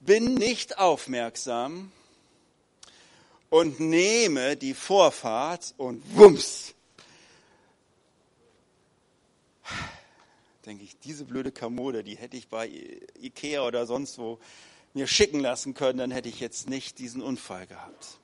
bin 0.00 0.34
nicht 0.34 0.78
aufmerksam 0.78 1.92
und 3.56 3.80
nehme 3.80 4.56
die 4.56 4.74
Vorfahrt 4.74 5.72
und 5.78 6.02
wumms. 6.14 6.74
Denke 10.66 10.84
ich, 10.84 10.98
diese 10.98 11.24
blöde 11.24 11.52
Kommode, 11.52 12.04
die 12.04 12.16
hätte 12.16 12.36
ich 12.36 12.48
bei 12.48 12.70
Ikea 13.18 13.62
oder 13.62 13.86
sonst 13.86 14.18
wo 14.18 14.38
mir 14.92 15.06
schicken 15.06 15.40
lassen 15.40 15.72
können, 15.72 15.98
dann 15.98 16.10
hätte 16.10 16.28
ich 16.28 16.38
jetzt 16.38 16.68
nicht 16.68 16.98
diesen 16.98 17.22
Unfall 17.22 17.66
gehabt. 17.66 18.18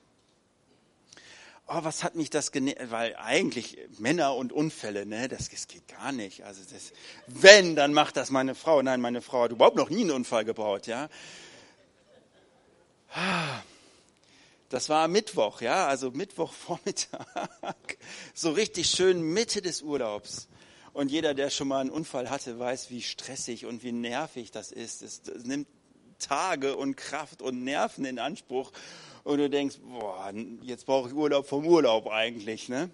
Oh, 1.66 1.79
was 1.83 2.05
hat 2.05 2.14
mich 2.14 2.29
das 2.29 2.53
genervt? 2.53 2.90
Weil 2.90 3.16
eigentlich 3.16 3.79
Männer 3.99 4.35
und 4.35 4.53
Unfälle, 4.53 5.07
ne, 5.07 5.29
das, 5.29 5.49
das 5.49 5.66
geht 5.66 5.88
gar 5.88 6.12
nicht. 6.12 6.45
Also 6.45 6.61
das, 6.71 6.92
wenn, 7.27 7.75
dann 7.75 7.95
macht 7.95 8.18
das 8.18 8.31
meine 8.31 8.55
Frau. 8.55 8.83
Nein, 8.83 9.01
meine 9.01 9.23
Frau 9.23 9.45
hat 9.45 9.53
überhaupt 9.53 9.77
noch 9.77 9.88
nie 9.88 10.03
einen 10.03 10.11
Unfall 10.11 10.45
gebaut, 10.45 10.87
ja. 10.87 11.09
Das 14.72 14.88
war 14.88 15.06
Mittwoch, 15.06 15.61
ja, 15.61 15.87
also 15.87 16.12
Mittwochvormittag, 16.12 17.26
so 18.35 18.52
richtig 18.52 18.88
schön 18.88 19.20
Mitte 19.20 19.61
des 19.61 19.82
Urlaubs. 19.82 20.48
Und 20.94 21.11
jeder, 21.11 21.35
der 21.35 21.50
schon 21.50 21.68
mal 21.68 21.82
einen 21.82 21.90
Unfall 21.90 22.30
hatte, 22.30 22.58
weiß, 22.58 22.88
wie 22.88 23.02
stressig 23.02 23.66
und 23.66 23.82
wie 23.82 23.92
nervig 23.92 24.50
das 24.50 24.72
ist. 24.72 25.02
Es, 25.02 25.20
nimmt 25.44 25.68
Tage 26.18 26.74
und 26.74 26.96
Kraft 26.96 27.42
und 27.42 27.64
Nerven 27.64 28.06
in 28.06 28.18
Anspruch 28.18 28.72
und 29.24 29.37
du 29.37 29.50
denkst, 29.50 29.76
boah, 29.82 30.32
jetzt 30.62 30.87
brauche 30.87 31.11
ich 31.11 31.14
Urlaub 31.14 31.46
vom 31.46 31.66
Urlaub 31.66 32.08
eigentlich. 32.08 32.70
Ne? 32.70 32.88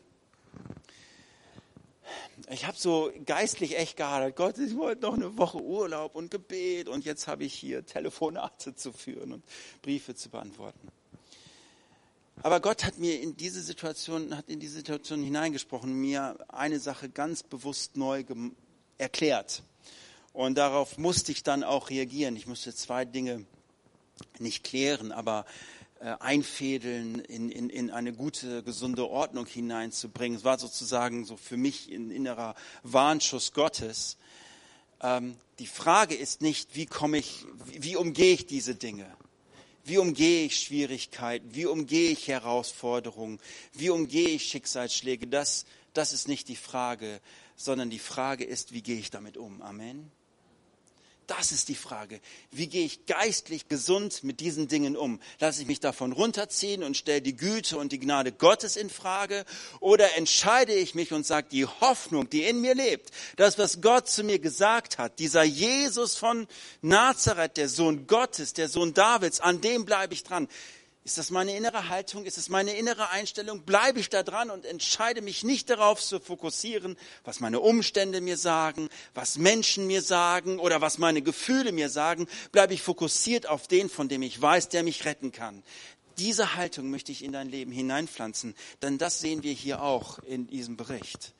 Ich 2.50 2.66
habe 2.66 2.76
so 2.76 3.12
geistlich 3.24 3.78
echt 3.78 3.96
gehadert. 3.96 4.34
Gott, 4.34 4.58
ich 4.58 4.76
wollte 4.76 5.02
noch 5.02 5.14
eine 5.14 5.38
Woche 5.38 5.62
Urlaub 5.62 6.16
und 6.16 6.32
Gebet 6.32 6.88
und 6.88 7.04
jetzt 7.04 7.28
habe 7.28 7.44
ich 7.44 7.54
hier 7.54 7.86
Telefonate 7.86 8.74
zu 8.74 8.92
führen 8.92 9.32
und 9.32 9.44
Briefe 9.80 10.16
zu 10.16 10.28
beantworten. 10.28 10.88
Aber 12.42 12.60
Gott 12.60 12.84
hat 12.84 12.98
mir 12.98 13.20
in 13.20 13.36
diese 13.36 13.60
Situation, 13.60 14.36
hat 14.36 14.48
in 14.48 14.60
diese 14.60 14.74
Situation 14.74 15.22
hineingesprochen, 15.22 15.92
mir 15.92 16.38
eine 16.48 16.78
Sache 16.78 17.08
ganz 17.08 17.42
bewusst 17.42 17.96
neu 17.96 18.24
erklärt. 18.96 19.62
Und 20.32 20.56
darauf 20.56 20.98
musste 20.98 21.32
ich 21.32 21.42
dann 21.42 21.64
auch 21.64 21.90
reagieren. 21.90 22.36
Ich 22.36 22.46
musste 22.46 22.72
zwei 22.74 23.04
Dinge 23.04 23.44
nicht 24.38 24.62
klären, 24.62 25.10
aber 25.10 25.46
äh, 26.00 26.14
einfädeln, 26.20 27.18
in, 27.20 27.50
in, 27.50 27.70
in 27.70 27.90
eine 27.90 28.12
gute, 28.12 28.62
gesunde 28.62 29.08
Ordnung 29.08 29.46
hineinzubringen. 29.46 30.38
Es 30.38 30.44
war 30.44 30.58
sozusagen 30.58 31.24
so 31.24 31.36
für 31.36 31.56
mich 31.56 31.88
ein 31.88 32.12
innerer 32.12 32.54
Warnschuss 32.84 33.52
Gottes. 33.52 34.16
Ähm, 35.00 35.36
die 35.58 35.66
Frage 35.66 36.14
ist 36.14 36.40
nicht, 36.40 36.76
wie 36.76 36.86
komme 36.86 37.18
ich, 37.18 37.44
wie, 37.66 37.82
wie 37.82 37.96
umgehe 37.96 38.34
ich 38.34 38.46
diese 38.46 38.76
Dinge? 38.76 39.06
Wie 39.84 39.98
umgehe 39.98 40.44
ich 40.44 40.60
Schwierigkeiten? 40.60 41.54
Wie 41.54 41.66
umgehe 41.66 42.10
ich 42.10 42.28
Herausforderungen? 42.28 43.40
Wie 43.72 43.90
umgehe 43.90 44.28
ich 44.28 44.44
Schicksalsschläge? 44.44 45.26
Das, 45.26 45.64
das 45.94 46.12
ist 46.12 46.28
nicht 46.28 46.48
die 46.48 46.56
Frage, 46.56 47.20
sondern 47.56 47.90
die 47.90 47.98
Frage 47.98 48.44
ist, 48.44 48.72
wie 48.72 48.82
gehe 48.82 48.98
ich 48.98 49.10
damit 49.10 49.36
um? 49.36 49.62
Amen. 49.62 50.12
Das 51.28 51.52
ist 51.52 51.68
die 51.68 51.74
Frage. 51.74 52.22
Wie 52.50 52.68
gehe 52.68 52.86
ich 52.86 53.04
geistlich 53.04 53.68
gesund 53.68 54.24
mit 54.24 54.40
diesen 54.40 54.66
Dingen 54.66 54.96
um? 54.96 55.20
Lasse 55.38 55.60
ich 55.60 55.68
mich 55.68 55.78
davon 55.78 56.12
runterziehen 56.12 56.82
und 56.82 56.96
stelle 56.96 57.20
die 57.20 57.36
Güte 57.36 57.76
und 57.76 57.92
die 57.92 57.98
Gnade 57.98 58.32
Gottes 58.32 58.76
in 58.76 58.88
Frage? 58.88 59.44
Oder 59.80 60.16
entscheide 60.16 60.72
ich 60.72 60.94
mich 60.94 61.12
und 61.12 61.26
sage, 61.26 61.48
die 61.52 61.66
Hoffnung, 61.66 62.30
die 62.30 62.44
in 62.44 62.62
mir 62.62 62.74
lebt, 62.74 63.10
das, 63.36 63.58
was 63.58 63.82
Gott 63.82 64.08
zu 64.08 64.24
mir 64.24 64.38
gesagt 64.38 64.96
hat, 64.96 65.18
dieser 65.18 65.42
Jesus 65.42 66.16
von 66.16 66.48
Nazareth, 66.80 67.58
der 67.58 67.68
Sohn 67.68 68.06
Gottes, 68.06 68.54
der 68.54 68.70
Sohn 68.70 68.94
Davids, 68.94 69.40
an 69.40 69.60
dem 69.60 69.84
bleibe 69.84 70.14
ich 70.14 70.24
dran. 70.24 70.48
Ist 71.04 71.16
das 71.16 71.30
meine 71.30 71.56
innere 71.56 71.88
Haltung? 71.88 72.26
Ist 72.26 72.36
es 72.36 72.48
meine 72.48 72.76
innere 72.76 73.10
Einstellung? 73.10 73.62
Bleibe 73.62 73.98
ich 73.98 74.10
da 74.10 74.22
dran 74.22 74.50
und 74.50 74.66
entscheide 74.66 75.22
mich 75.22 75.42
nicht 75.42 75.70
darauf 75.70 76.02
zu 76.02 76.20
fokussieren, 76.20 76.98
was 77.24 77.40
meine 77.40 77.60
Umstände 77.60 78.20
mir 78.20 78.36
sagen, 78.36 78.90
was 79.14 79.38
Menschen 79.38 79.86
mir 79.86 80.02
sagen 80.02 80.58
oder 80.58 80.80
was 80.80 80.98
meine 80.98 81.22
Gefühle 81.22 81.72
mir 81.72 81.88
sagen? 81.88 82.26
Bleibe 82.52 82.74
ich 82.74 82.82
fokussiert 82.82 83.48
auf 83.48 83.68
den, 83.68 83.88
von 83.88 84.08
dem 84.08 84.22
ich 84.22 84.40
weiß, 84.40 84.68
der 84.68 84.82
mich 84.82 85.04
retten 85.04 85.32
kann. 85.32 85.62
Diese 86.18 86.56
Haltung 86.56 86.90
möchte 86.90 87.12
ich 87.12 87.22
in 87.22 87.32
dein 87.32 87.48
Leben 87.48 87.70
hineinpflanzen, 87.70 88.54
denn 88.82 88.98
das 88.98 89.20
sehen 89.20 89.44
wir 89.44 89.52
hier 89.52 89.82
auch 89.82 90.18
in 90.18 90.48
diesem 90.48 90.76
Bericht. 90.76 91.32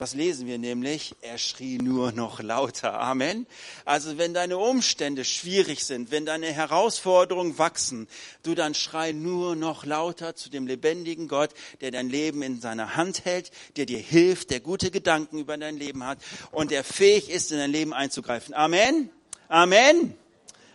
Was 0.00 0.14
lesen 0.14 0.46
wir 0.46 0.58
nämlich? 0.58 1.16
Er 1.22 1.38
schrie 1.38 1.76
nur 1.76 2.12
noch 2.12 2.40
lauter. 2.40 3.00
Amen. 3.00 3.48
Also 3.84 4.16
wenn 4.16 4.32
deine 4.32 4.56
Umstände 4.56 5.24
schwierig 5.24 5.84
sind, 5.84 6.12
wenn 6.12 6.24
deine 6.24 6.52
Herausforderungen 6.52 7.58
wachsen, 7.58 8.06
du 8.44 8.54
dann 8.54 8.76
schrei 8.76 9.10
nur 9.10 9.56
noch 9.56 9.84
lauter 9.84 10.36
zu 10.36 10.50
dem 10.50 10.68
lebendigen 10.68 11.26
Gott, 11.26 11.50
der 11.80 11.90
dein 11.90 12.08
Leben 12.08 12.42
in 12.42 12.60
seiner 12.60 12.94
Hand 12.94 13.24
hält, 13.24 13.50
der 13.76 13.86
dir 13.86 13.98
hilft, 13.98 14.50
der 14.50 14.60
gute 14.60 14.92
Gedanken 14.92 15.38
über 15.38 15.56
dein 15.56 15.76
Leben 15.76 16.04
hat 16.04 16.18
und 16.52 16.70
der 16.70 16.84
fähig 16.84 17.28
ist, 17.28 17.50
in 17.50 17.58
dein 17.58 17.72
Leben 17.72 17.92
einzugreifen. 17.92 18.54
Amen. 18.54 19.10
Amen. 19.48 20.14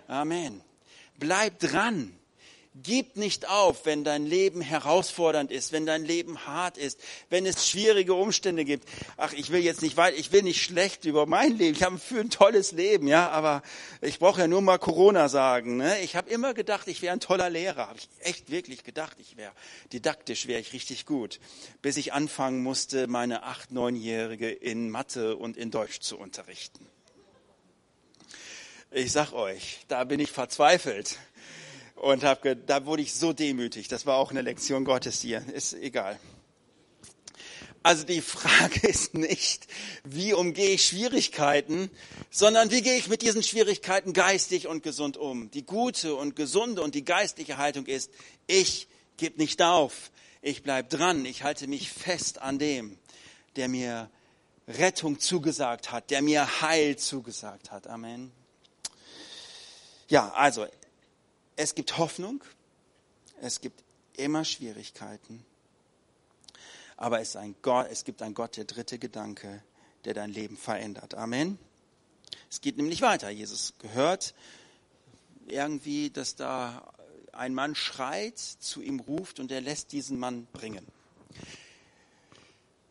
Amen. 0.10 0.60
Bleib 1.18 1.60
dran. 1.60 2.12
Gib 2.82 3.18
nicht 3.18 3.48
auf, 3.48 3.86
wenn 3.86 4.04
dein 4.04 4.26
Leben 4.26 4.60
herausfordernd 4.60 5.52
ist, 5.52 5.72
wenn 5.72 5.86
dein 5.86 6.04
Leben 6.06 6.48
hart 6.48 6.80
ist, 6.80 7.00
wenn 7.30 7.46
es 7.46 7.70
schwierige 7.70 8.16
Umstände 8.16 8.66
gibt. 8.66 8.90
Ach, 9.16 9.32
ich 9.34 9.52
will 9.52 9.62
jetzt 9.62 9.84
nicht 9.84 9.96
weit, 9.96 10.18
ich 10.18 10.32
will 10.32 10.42
nicht 10.42 10.64
schlecht 10.64 11.06
über 11.06 11.28
mein 11.28 11.56
Leben. 11.56 11.76
Ich 11.76 11.84
habe 11.84 12.00
für 12.00 12.20
ein 12.20 12.32
tolles 12.32 12.72
Leben, 12.72 13.08
ja, 13.08 13.30
aber 13.30 13.62
ich 14.02 14.18
brauche 14.18 14.42
ja 14.42 14.48
nur 14.48 14.64
mal 14.64 14.80
Corona 14.80 15.30
sagen. 15.30 15.78
Ne? 15.78 16.02
Ich 16.02 16.16
habe 16.16 16.32
immer 16.32 16.56
gedacht, 16.56 16.88
ich 16.88 17.04
wäre 17.04 17.14
ein 17.14 17.20
toller 17.20 17.52
Lehrer. 17.52 17.90
Habe 17.90 18.00
ich 18.00 18.10
echt 18.26 18.50
wirklich 18.50 18.84
gedacht, 18.84 19.18
ich 19.20 19.38
wäre 19.38 19.52
didaktisch 19.92 20.48
wäre 20.48 20.60
ich 20.60 20.74
richtig 20.74 21.06
gut, 21.06 21.40
bis 21.84 21.96
ich 21.98 22.12
anfangen 22.12 22.64
musste, 22.64 23.06
meine 23.06 23.44
acht, 23.44 23.72
neunjährige 23.72 24.50
in 24.50 24.90
Mathe 24.90 25.36
und 25.36 25.58
in 25.58 25.70
Deutsch 25.70 26.00
zu 26.00 26.18
unterrichten. 26.18 26.88
Ich 28.90 29.12
sag 29.12 29.34
euch, 29.34 29.86
da 29.88 30.04
bin 30.04 30.20
ich 30.20 30.32
verzweifelt 30.32 31.18
und 31.96 32.24
hab, 32.24 32.44
da 32.66 32.86
wurde 32.86 33.02
ich 33.02 33.14
so 33.14 33.34
demütig. 33.34 33.88
Das 33.88 34.06
war 34.06 34.18
auch 34.18 34.32
eine 34.32 34.42
Lektion 34.42 34.86
Gottes 34.86 35.22
hier. 35.22 35.44
Ist 35.54 35.74
egal. 35.74 36.20
Also 37.84 38.06
die 38.06 38.22
Frage 38.22 38.88
ist 38.88 39.14
nicht, 39.14 39.68
wie 40.06 40.34
umgehe 40.34 40.70
ich 40.70 40.86
Schwierigkeiten, 40.86 41.92
sondern 42.32 42.72
wie 42.72 42.82
gehe 42.82 42.98
ich 42.98 43.10
mit 43.10 43.22
diesen 43.22 43.44
Schwierigkeiten 43.44 44.14
geistig 44.14 44.68
und 44.68 44.84
gesund 44.84 45.18
um. 45.18 45.52
Die 45.52 45.66
gute 45.66 46.16
und 46.16 46.36
gesunde 46.36 46.82
und 46.82 46.96
die 46.96 47.04
geistliche 47.04 47.58
Haltung 47.58 47.86
ist, 47.86 48.10
ich 48.48 48.88
gebe 49.18 49.40
nicht 49.40 49.62
auf, 49.62 50.12
ich 50.42 50.64
bleib 50.64 50.90
dran, 50.90 51.26
ich 51.26 51.44
halte 51.44 51.68
mich 51.68 51.92
fest 51.92 52.42
an 52.42 52.58
dem, 52.58 52.98
der 53.58 53.68
mir 53.68 54.10
Rettung 54.68 55.20
zugesagt 55.20 55.92
hat, 55.92 56.10
der 56.10 56.22
mir 56.22 56.62
Heil 56.62 56.96
zugesagt 56.96 57.70
hat. 57.70 57.88
Amen. 57.88 58.32
Ja, 60.08 60.32
also 60.36 60.68
es 61.56 61.76
gibt 61.76 61.98
Hoffnung, 61.98 62.44
es 63.42 63.62
gibt 63.62 63.84
immer 64.16 64.46
Schwierigkeiten, 64.46 65.46
aber 66.98 67.20
es, 67.22 67.38
Gott, 67.62 67.88
es 67.92 68.04
gibt 68.04 68.22
einen 68.22 68.34
Gott, 68.34 68.58
der 68.58 68.66
dritte 68.66 69.00
Gedanke, 69.00 69.64
der 70.06 70.14
dein 70.14 70.32
Leben 70.32 70.58
verändert. 70.58 71.16
Amen. 71.16 71.58
Es 72.50 72.62
geht 72.62 72.78
nämlich 72.78 73.02
weiter. 73.02 73.30
Jesus 73.30 73.74
gehört 73.80 74.34
irgendwie, 75.48 76.10
dass 76.10 76.36
da 76.36 76.94
ein 77.32 77.54
Mann 77.54 77.76
schreit, 77.76 78.38
zu 78.38 78.82
ihm 78.82 79.00
ruft 79.00 79.40
und 79.40 79.52
er 79.52 79.62
lässt 79.62 79.92
diesen 79.92 80.20
Mann 80.20 80.46
bringen. 80.54 80.86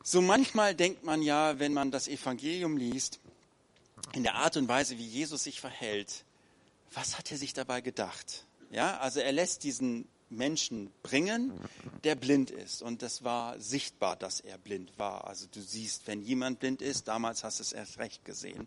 So 0.02 0.20
manchmal 0.20 0.74
denkt 0.74 1.04
man 1.04 1.22
ja, 1.22 1.58
wenn 1.60 1.72
man 1.72 1.92
das 1.92 2.08
Evangelium 2.08 2.76
liest, 2.76 3.20
in 4.14 4.24
der 4.24 4.34
Art 4.34 4.56
und 4.56 4.68
Weise, 4.68 4.98
wie 4.98 5.06
Jesus 5.06 5.44
sich 5.44 5.60
verhält, 5.60 6.24
was 6.92 7.16
hat 7.16 7.30
er 7.30 7.38
sich 7.38 7.54
dabei 7.54 7.80
gedacht? 7.80 8.44
Ja, 8.72 8.98
also 8.98 9.20
er 9.20 9.32
lässt 9.32 9.64
diesen 9.64 10.08
Menschen 10.30 10.90
bringen, 11.02 11.52
der 12.04 12.14
blind 12.14 12.50
ist. 12.50 12.82
Und 12.82 13.02
das 13.02 13.22
war 13.22 13.60
sichtbar, 13.60 14.16
dass 14.16 14.40
er 14.40 14.56
blind 14.56 14.98
war. 14.98 15.26
Also 15.26 15.46
du 15.52 15.60
siehst, 15.60 16.06
wenn 16.06 16.22
jemand 16.22 16.58
blind 16.58 16.80
ist, 16.80 17.06
damals 17.06 17.44
hast 17.44 17.58
du 17.58 17.62
es 17.62 17.72
erst 17.72 17.98
recht 17.98 18.24
gesehen. 18.24 18.66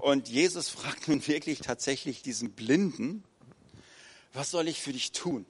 Und 0.00 0.28
Jesus 0.28 0.68
fragt 0.68 1.08
nun 1.08 1.26
wirklich 1.26 1.60
tatsächlich 1.60 2.22
diesen 2.22 2.52
Blinden, 2.52 3.24
was 4.34 4.50
soll 4.50 4.68
ich 4.68 4.80
für 4.80 4.92
dich 4.92 5.12
tun? 5.12 5.46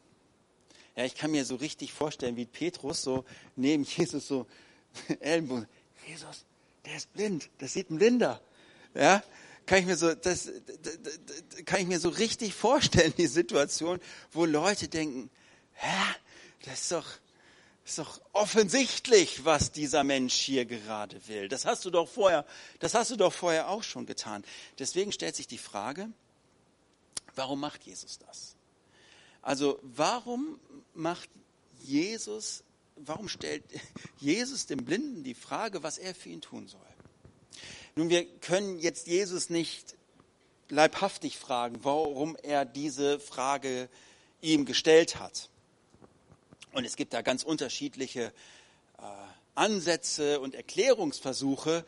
Ja, 0.95 1.05
ich 1.05 1.17
kann 1.17 1.33
mir 1.33 1.45
so 1.45 1.57
richtig 1.57 1.93
vorstellen, 1.93 2.37
wie 2.37 2.47
Petrus 2.47 3.03
so 3.03 3.25
neben 3.57 3.83
Jesus 3.83 4.29
so 4.29 4.47
Ellenbogen, 5.21 5.67
Jesus, 6.07 6.45
der 6.85 6.97
ist 6.97 7.13
blind, 7.15 7.49
das 7.59 7.73
sieht 7.73 7.91
ein 7.91 7.99
Blinder. 7.99 8.41
Ja, 8.95 9.23
kann 9.67 9.79
ich 9.79 9.87
mir 9.87 9.97
so, 9.97 10.15
das, 10.15 10.51
kann 11.65 11.81
ich 11.81 11.87
mir 11.87 12.01
so 12.01 12.09
richtig 12.09 12.55
vorstellen, 12.55 13.13
die 13.17 13.27
Situation, 13.27 14.01
wo 14.33 14.45
Leute 14.45 14.89
denken, 14.89 15.31
hä, 15.75 16.15
das 16.65 16.83
ist 16.83 16.93
doch, 16.93 17.07
Ist 17.85 17.99
doch 17.99 18.21
offensichtlich, 18.33 19.45
was 19.45 19.73
dieser 19.73 20.05
Mensch 20.05 20.35
hier 20.35 20.65
gerade 20.65 21.27
will. 21.27 21.49
Das 21.49 21.65
hast 21.65 21.85
du 21.85 21.91
doch 21.91 22.09
vorher, 22.09 22.47
das 22.79 22.95
hast 22.95 23.11
du 23.11 23.17
doch 23.17 23.33
vorher 23.33 23.69
auch 23.69 23.83
schon 23.83 24.07
getan. 24.07 24.45
Deswegen 24.79 25.11
stellt 25.11 25.35
sich 25.35 25.49
die 25.49 25.59
Frage, 25.59 26.09
warum 27.35 27.59
macht 27.59 27.83
Jesus 27.83 28.19
das? 28.19 28.55
Also, 29.43 29.81
warum 29.83 30.61
macht 30.95 31.29
Jesus, 31.81 32.63
warum 32.95 33.29
stellt 33.29 33.65
Jesus 34.21 34.67
dem 34.67 34.85
Blinden 34.85 35.25
die 35.25 35.35
Frage, 35.35 35.83
was 35.83 35.99
er 35.99 36.15
für 36.15 36.29
ihn 36.29 36.41
tun 36.41 36.69
soll? 36.69 36.81
Nun, 37.95 38.09
wir 38.09 38.25
können 38.25 38.79
jetzt 38.79 39.07
Jesus 39.07 39.51
nicht 39.51 39.97
leibhaftig 40.71 41.37
fragen, 41.37 41.81
warum 41.83 42.37
er 42.43 42.65
diese 42.65 43.21
Frage 43.21 43.91
ihm 44.41 44.65
gestellt 44.65 45.17
hat. 45.21 45.51
Und 46.73 46.87
es 46.87 46.97
gibt 46.97 47.13
da 47.13 47.21
ganz 47.21 47.43
unterschiedliche 47.43 48.33
äh, 48.97 49.03
Ansätze 49.55 50.41
und 50.41 50.55
Erklärungsversuche. 50.55 51.85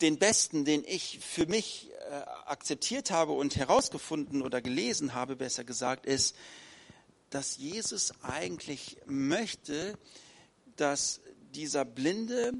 Den 0.00 0.18
besten, 0.18 0.64
den 0.64 0.84
ich 0.86 1.18
für 1.18 1.44
mich 1.44 1.90
äh, 2.08 2.14
akzeptiert 2.46 3.10
habe 3.10 3.32
und 3.32 3.56
herausgefunden 3.56 4.40
oder 4.40 4.62
gelesen 4.62 5.12
habe, 5.12 5.36
besser 5.36 5.64
gesagt, 5.64 6.06
ist, 6.06 6.34
dass 7.28 7.58
Jesus 7.58 8.14
eigentlich 8.22 8.96
möchte, 9.04 9.98
dass 10.76 11.20
dieser 11.54 11.84
Blinde 11.84 12.54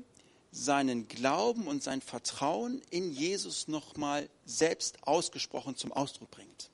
seinen 0.57 1.07
Glauben 1.07 1.66
und 1.66 1.83
sein 1.83 2.01
Vertrauen 2.01 2.81
in 2.90 3.12
Jesus 3.12 3.69
nochmal 3.69 4.29
selbst 4.47 5.07
ausgesprochen 5.07 5.77
zum 5.77 5.92
Ausdruck 5.92 6.31
bringt. 6.31 6.71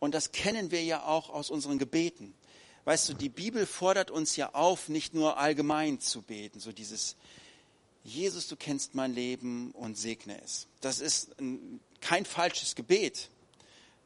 Und 0.00 0.12
das 0.14 0.32
kennen 0.32 0.70
wir 0.70 0.82
ja 0.82 1.04
auch 1.04 1.30
aus 1.30 1.50
unseren 1.50 1.78
Gebeten. 1.78 2.34
Weißt 2.84 3.08
du, 3.08 3.14
die 3.14 3.28
Bibel 3.28 3.64
fordert 3.64 4.10
uns 4.10 4.36
ja 4.36 4.54
auf, 4.54 4.88
nicht 4.88 5.14
nur 5.14 5.38
allgemein 5.38 6.00
zu 6.00 6.22
beten, 6.22 6.60
so 6.60 6.72
dieses 6.72 7.16
Jesus, 8.04 8.46
du 8.46 8.54
kennst 8.54 8.94
mein 8.94 9.14
Leben 9.14 9.72
und 9.72 9.98
segne 9.98 10.40
es. 10.42 10.68
Das 10.80 11.00
ist 11.00 11.38
ein, 11.40 11.80
kein 12.00 12.24
falsches 12.24 12.76
Gebet. 12.76 13.30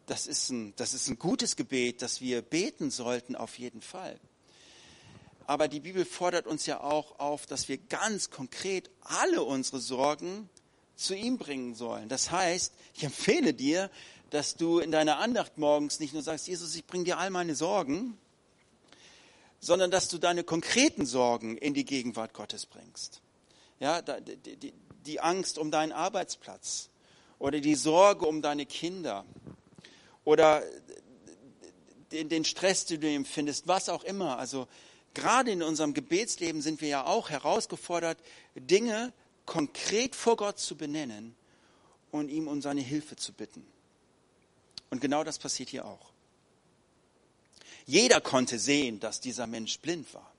Das 0.06 0.26
ist, 0.26 0.48
ein, 0.50 0.72
das 0.76 0.94
ist 0.94 1.08
ein 1.08 1.18
gutes 1.18 1.54
Gebet, 1.56 2.00
das 2.00 2.20
wir 2.20 2.40
beten 2.40 2.90
sollten 2.90 3.36
auf 3.36 3.58
jeden 3.58 3.82
Fall. 3.82 4.18
Aber 5.50 5.66
die 5.66 5.80
Bibel 5.80 6.04
fordert 6.04 6.46
uns 6.46 6.66
ja 6.66 6.80
auch 6.80 7.18
auf, 7.18 7.44
dass 7.44 7.68
wir 7.68 7.76
ganz 7.76 8.30
konkret 8.30 8.88
alle 9.00 9.42
unsere 9.42 9.80
Sorgen 9.80 10.48
zu 10.94 11.12
ihm 11.12 11.38
bringen 11.38 11.74
sollen. 11.74 12.08
Das 12.08 12.30
heißt, 12.30 12.72
ich 12.94 13.02
empfehle 13.02 13.52
dir, 13.52 13.90
dass 14.30 14.54
du 14.54 14.78
in 14.78 14.92
deiner 14.92 15.18
Andacht 15.18 15.58
morgens 15.58 15.98
nicht 15.98 16.12
nur 16.12 16.22
sagst, 16.22 16.46
Jesus, 16.46 16.76
ich 16.76 16.86
bringe 16.86 17.02
dir 17.02 17.18
all 17.18 17.30
meine 17.30 17.56
Sorgen, 17.56 18.16
sondern 19.58 19.90
dass 19.90 20.06
du 20.06 20.18
deine 20.18 20.44
konkreten 20.44 21.04
Sorgen 21.04 21.58
in 21.58 21.74
die 21.74 21.84
Gegenwart 21.84 22.32
Gottes 22.32 22.64
bringst. 22.64 23.20
Ja, 23.80 24.02
die, 24.02 25.18
Angst 25.18 25.58
um 25.58 25.72
deinen 25.72 25.90
Arbeitsplatz 25.90 26.90
oder 27.40 27.58
die 27.58 27.74
Sorge 27.74 28.24
um 28.24 28.40
deine 28.40 28.66
Kinder 28.66 29.24
oder 30.22 30.62
den 32.12 32.44
Stress, 32.44 32.86
den 32.86 33.00
du 33.00 33.10
empfindest, 33.10 33.66
was 33.66 33.88
auch 33.88 34.04
immer. 34.04 34.38
Also 34.38 34.68
gerade 35.14 35.50
in 35.50 35.62
unserem 35.62 35.94
Gebetsleben 35.94 36.62
sind 36.62 36.80
wir 36.80 36.88
ja 36.88 37.06
auch 37.06 37.30
herausgefordert, 37.30 38.18
Dinge 38.54 39.12
konkret 39.46 40.14
vor 40.14 40.36
Gott 40.36 40.58
zu 40.58 40.76
benennen 40.76 41.34
und 42.10 42.28
ihm 42.28 42.48
um 42.48 42.62
seine 42.62 42.80
Hilfe 42.80 43.16
zu 43.16 43.32
bitten. 43.32 43.66
Und 44.90 45.00
genau 45.00 45.24
das 45.24 45.38
passiert 45.38 45.68
hier 45.68 45.84
auch. 45.84 46.10
Jeder 47.86 48.20
konnte 48.20 48.58
sehen, 48.58 49.00
dass 49.00 49.20
dieser 49.20 49.46
Mensch 49.46 49.78
blind 49.80 50.12
war. 50.14 50.30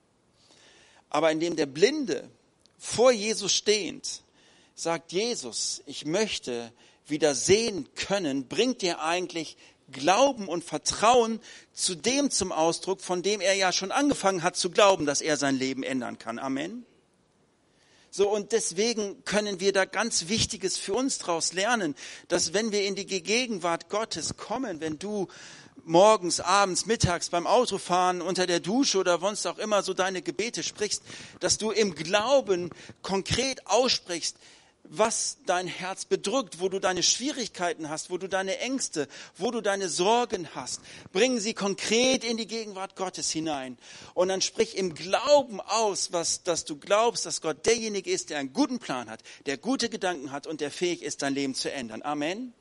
Aber 1.10 1.32
indem 1.32 1.56
der 1.56 1.66
Blinde 1.66 2.30
vor 2.78 3.12
Jesus 3.12 3.54
stehend 3.54 4.24
sagt, 4.76 5.12
Jesus, 5.12 5.84
ich 5.86 6.06
möchte 6.06 6.72
wieder 7.08 7.36
sehen 7.36 7.94
können, 7.96 8.48
bringt 8.48 8.84
er 8.84 9.04
eigentlich 9.04 9.58
Glauben 9.92 10.48
und 10.48 10.64
Vertrauen 10.64 11.40
zu 11.74 11.96
dem 11.96 12.32
zum 12.32 12.52
Ausdruck, 12.52 13.02
von 13.02 13.22
dem 13.24 13.42
er 13.42 13.54
ja 13.54 13.72
schon 13.72 13.92
angefangen 13.92 14.44
hat 14.44 14.56
zu 14.56 14.72
glauben, 14.72 15.06
dass 15.06 15.22
er 15.22 15.38
sein 15.38 15.56
Leben 15.56 15.84
ändern 15.84 16.18
kann. 16.18 16.40
Amen. 16.40 16.86
So, 18.14 18.30
und 18.30 18.52
deswegen 18.52 19.24
können 19.24 19.62
wir 19.62 19.72
da 19.72 19.86
ganz 19.86 20.28
Wichtiges 20.28 20.78
für 20.78 20.94
uns 20.94 21.20
daraus 21.20 21.54
lernen, 21.54 21.96
dass 22.28 22.54
wenn 22.54 22.74
wir 22.74 22.84
in 22.84 22.96
die 22.96 23.06
Gegenwart 23.06 23.88
Gottes 23.88 24.36
kommen, 24.36 24.82
wenn 24.82 25.00
du 25.00 25.30
morgens, 25.86 26.42
abends, 26.42 26.86
mittags 26.86 27.30
beim 27.30 27.48
Autofahren, 27.48 28.22
unter 28.22 28.48
der 28.48 28.60
Dusche 28.60 28.98
oder 28.98 29.20
sonst 29.20 29.48
auch 29.48 29.58
immer 29.58 29.82
so 29.82 29.94
deine 29.94 30.22
Gebete 30.22 30.62
sprichst, 30.62 31.04
dass 31.40 31.58
du 31.58 31.72
im 31.72 31.96
Glauben 31.96 32.72
konkret 33.02 33.66
aussprichst, 33.68 34.36
was 34.94 35.38
dein 35.46 35.68
Herz 35.68 36.04
bedrückt, 36.04 36.60
wo 36.60 36.68
du 36.68 36.80
deine 36.80 37.02
Schwierigkeiten 37.02 37.90
hast, 37.90 38.10
wo 38.10 38.18
du 38.18 38.28
deine 38.28 38.60
Ängste, 38.60 39.08
wo 39.38 39.50
du 39.50 39.62
deine 39.62 39.88
Sorgen 39.88 40.50
hast. 40.54 40.82
Bring 41.14 41.40
sie 41.40 41.54
konkret 41.54 42.26
in 42.26 42.36
die 42.36 42.46
Gegenwart 42.46 42.98
Gottes 42.98 43.32
hinein. 43.32 43.78
Und 44.14 44.28
dann 44.28 44.42
sprich 44.42 44.76
im 44.76 44.94
Glauben 44.94 45.62
aus, 45.62 46.12
was, 46.12 46.44
dass 46.44 46.66
du 46.66 46.76
glaubst, 46.76 47.26
dass 47.26 47.42
Gott 47.42 47.66
derjenige 47.66 48.12
ist, 48.12 48.32
der 48.32 48.40
einen 48.40 48.52
guten 48.52 48.80
Plan 48.80 49.10
hat, 49.10 49.22
der 49.46 49.58
gute 49.58 49.88
Gedanken 49.88 50.34
hat 50.34 50.46
und 50.46 50.60
der 50.60 50.72
fähig 50.72 51.04
ist, 51.04 51.22
dein 51.22 51.36
Leben 51.36 51.56
zu 51.56 51.72
ändern. 51.72 52.02
Amen. 52.02 52.54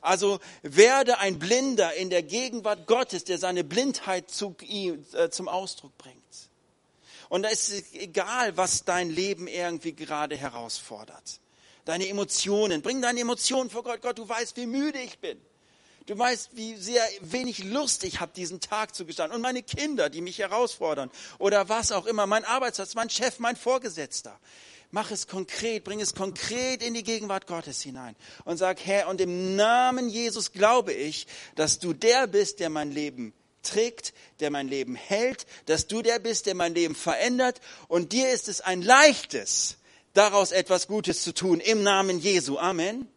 Also 0.00 0.40
werde 0.62 1.20
ein 1.20 1.38
Blinder 1.38 1.94
in 1.94 2.10
der 2.10 2.24
Gegenwart 2.24 2.88
Gottes, 2.88 3.22
der 3.22 3.38
seine 3.38 3.62
Blindheit 3.62 4.32
zu, 4.32 4.56
äh, 4.62 5.30
zum 5.30 5.46
Ausdruck 5.46 5.96
bringt. 5.96 6.18
Und 7.28 7.44
da 7.44 7.48
ist 7.50 7.70
es 7.70 7.94
egal, 7.94 8.56
was 8.56 8.84
dein 8.84 9.10
Leben 9.10 9.46
irgendwie 9.46 9.92
gerade 9.92 10.36
herausfordert. 10.36 11.40
Deine 11.84 12.08
Emotionen, 12.08 12.82
bring 12.82 13.02
deine 13.02 13.20
Emotionen 13.20 13.70
vor 13.70 13.82
Gott. 13.82 14.02
Gott, 14.02 14.18
du 14.18 14.28
weißt, 14.28 14.56
wie 14.56 14.66
müde 14.66 15.00
ich 15.00 15.18
bin. 15.18 15.40
Du 16.06 16.18
weißt, 16.18 16.50
wie 16.54 16.76
sehr 16.76 17.02
wenig 17.20 17.62
Lust 17.64 18.04
ich 18.04 18.20
habe, 18.20 18.32
diesen 18.34 18.60
Tag 18.60 18.94
zu 18.94 19.06
gestalten. 19.06 19.34
Und 19.34 19.40
meine 19.40 19.62
Kinder, 19.62 20.10
die 20.10 20.20
mich 20.20 20.38
herausfordern. 20.38 21.10
Oder 21.38 21.68
was 21.68 21.92
auch 21.92 22.06
immer. 22.06 22.26
Mein 22.26 22.44
Arbeitsplatz, 22.44 22.94
mein 22.94 23.10
Chef, 23.10 23.38
mein 23.38 23.56
Vorgesetzter. 23.56 24.38
Mach 24.94 25.10
es 25.10 25.26
konkret, 25.26 25.84
bring 25.84 26.00
es 26.00 26.14
konkret 26.14 26.82
in 26.82 26.92
die 26.92 27.02
Gegenwart 27.02 27.46
Gottes 27.46 27.80
hinein 27.80 28.14
und 28.44 28.58
sag, 28.58 28.78
Herr, 28.84 29.08
und 29.08 29.22
im 29.22 29.56
Namen 29.56 30.10
Jesus 30.10 30.52
glaube 30.52 30.92
ich, 30.92 31.26
dass 31.54 31.78
du 31.78 31.94
der 31.94 32.26
bist, 32.26 32.60
der 32.60 32.68
mein 32.68 32.92
Leben 32.92 33.32
trägt, 33.62 34.12
der 34.40 34.50
mein 34.50 34.68
Leben 34.68 34.94
hält, 34.94 35.46
dass 35.64 35.86
du 35.86 36.02
der 36.02 36.18
bist, 36.18 36.44
der 36.44 36.54
mein 36.54 36.74
Leben 36.74 36.94
verändert 36.94 37.62
und 37.88 38.12
dir 38.12 38.30
ist 38.32 38.48
es 38.48 38.60
ein 38.60 38.82
leichtes, 38.82 39.78
daraus 40.14 40.52
etwas 40.52 40.86
Gutes 40.86 41.22
zu 41.22 41.32
tun 41.32 41.60
im 41.60 41.82
Namen 41.82 42.18
Jesu. 42.18 42.58
Amen. 42.58 43.08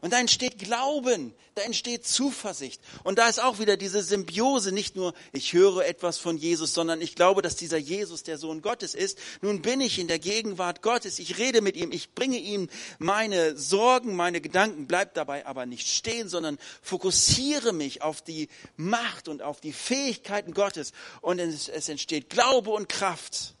Und 0.00 0.12
da 0.12 0.20
entsteht 0.20 0.60
Glauben, 0.60 1.34
da 1.56 1.62
entsteht 1.62 2.06
Zuversicht. 2.06 2.80
Und 3.02 3.18
da 3.18 3.28
ist 3.28 3.42
auch 3.42 3.58
wieder 3.58 3.76
diese 3.76 4.00
Symbiose, 4.00 4.70
nicht 4.70 4.94
nur 4.94 5.12
ich 5.32 5.52
höre 5.54 5.84
etwas 5.84 6.18
von 6.18 6.36
Jesus, 6.36 6.72
sondern 6.72 7.00
ich 7.00 7.16
glaube, 7.16 7.42
dass 7.42 7.56
dieser 7.56 7.78
Jesus 7.78 8.22
der 8.22 8.38
Sohn 8.38 8.62
Gottes 8.62 8.94
ist. 8.94 9.18
Nun 9.40 9.60
bin 9.60 9.80
ich 9.80 9.98
in 9.98 10.06
der 10.06 10.20
Gegenwart 10.20 10.82
Gottes, 10.82 11.18
ich 11.18 11.38
rede 11.38 11.62
mit 11.62 11.76
ihm, 11.76 11.90
ich 11.90 12.14
bringe 12.14 12.38
ihm 12.38 12.68
meine 12.98 13.56
Sorgen, 13.56 14.14
meine 14.14 14.40
Gedanken, 14.40 14.86
bleib 14.86 15.14
dabei 15.14 15.46
aber 15.46 15.66
nicht 15.66 15.88
stehen, 15.88 16.28
sondern 16.28 16.58
fokussiere 16.80 17.72
mich 17.72 18.02
auf 18.02 18.22
die 18.22 18.48
Macht 18.76 19.26
und 19.26 19.42
auf 19.42 19.60
die 19.60 19.72
Fähigkeiten 19.72 20.54
Gottes. 20.54 20.92
Und 21.22 21.40
es, 21.40 21.68
es 21.68 21.88
entsteht 21.88 22.30
Glaube 22.30 22.70
und 22.70 22.88
Kraft 22.88 23.54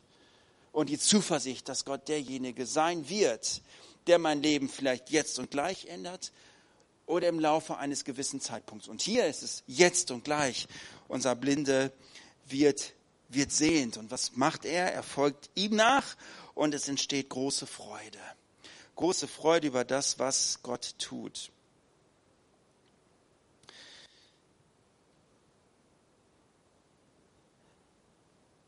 und 0.72 0.90
die 0.90 0.98
Zuversicht, 0.98 1.68
dass 1.68 1.84
Gott 1.84 2.08
derjenige 2.08 2.66
sein 2.66 3.08
wird, 3.08 3.62
der 4.06 4.18
mein 4.18 4.42
Leben 4.42 4.68
vielleicht 4.68 5.10
jetzt 5.10 5.38
und 5.38 5.50
gleich 5.50 5.86
ändert 5.86 6.32
oder 7.06 7.28
im 7.28 7.40
Laufe 7.40 7.78
eines 7.78 8.04
gewissen 8.04 8.40
Zeitpunkts. 8.40 8.88
Und 8.88 9.00
hier 9.00 9.26
ist 9.26 9.42
es 9.42 9.62
jetzt 9.66 10.10
und 10.10 10.24
gleich. 10.24 10.68
Unser 11.08 11.34
Blinde 11.34 11.92
wird, 12.46 12.92
wird 13.28 13.50
sehend. 13.50 13.96
Und 13.96 14.10
was 14.10 14.36
macht 14.36 14.64
er? 14.64 14.92
Er 14.92 15.02
folgt 15.02 15.50
ihm 15.54 15.74
nach 15.74 16.16
und 16.54 16.74
es 16.74 16.88
entsteht 16.88 17.30
große 17.30 17.66
Freude. 17.66 18.18
Große 18.96 19.26
Freude 19.26 19.68
über 19.68 19.84
das, 19.84 20.18
was 20.18 20.60
Gott 20.62 20.94
tut. 20.98 21.50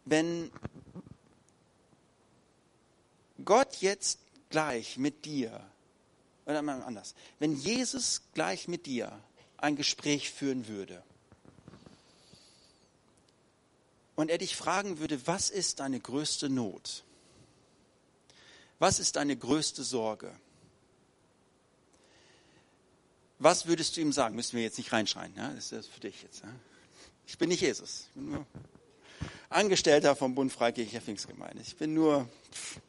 Wenn 0.06 0.50
Gott 3.44 3.76
jetzt 3.76 4.20
gleich 4.50 4.96
mit 4.96 5.24
dir, 5.24 5.64
oder 6.46 6.62
mal 6.62 6.83
anders, 6.83 7.14
wenn 7.38 7.55
Jesus 7.55 8.22
gleich 8.35 8.68
mit 8.68 8.87
dir 8.87 9.12
ein 9.57 9.76
Gespräch 9.76 10.31
führen 10.31 10.68
würde 10.68 11.03
und 14.16 14.31
er 14.31 14.38
dich 14.38 14.57
fragen 14.57 14.98
würde, 14.98 15.26
was 15.26 15.50
ist 15.50 15.81
deine 15.81 16.00
größte 16.00 16.48
Not? 16.48 17.05
Was 18.79 18.98
ist 18.98 19.16
deine 19.16 19.37
größte 19.37 19.85
Sorge? 19.85 20.35
Was 23.38 23.66
würdest 23.66 23.96
du 23.96 24.00
ihm 24.00 24.12
sagen? 24.12 24.37
Müssen 24.37 24.57
wir 24.57 24.62
jetzt 24.62 24.79
nicht 24.79 24.92
reinschreien, 24.92 25.35
ja? 25.37 25.50
das 25.50 25.72
ist 25.72 25.88
für 25.88 26.00
dich 26.00 26.22
jetzt. 26.22 26.42
Ja? 26.42 26.48
Ich 27.26 27.38
bin 27.38 27.48
nicht 27.48 27.62
Jesus. 27.62 28.09
Angestellter 29.48 30.14
vom 30.16 30.35
Bund 30.35 30.53
Freikirchlicher 30.53 31.00
Pfingstgemeinde. 31.00 31.62
Ich 31.62 31.76
bin 31.76 31.94
nur 31.94 32.29
pff, 32.53 32.81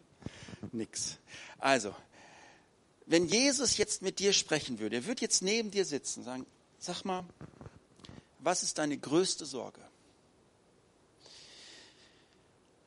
nix. 0.71 1.17
Also, 1.57 1.95
wenn 3.05 3.27
Jesus 3.27 3.77
jetzt 3.77 4.01
mit 4.01 4.19
dir 4.19 4.33
sprechen 4.33 4.79
würde, 4.79 4.97
er 4.97 5.05
würde 5.05 5.21
jetzt 5.21 5.41
neben 5.41 5.71
dir 5.71 5.85
sitzen 5.85 6.19
und 6.19 6.25
sagen, 6.25 6.45
sag 6.79 7.03
mal, 7.03 7.25
was 8.39 8.63
ist 8.63 8.77
deine 8.77 8.97
größte 8.97 9.45
Sorge? 9.45 9.81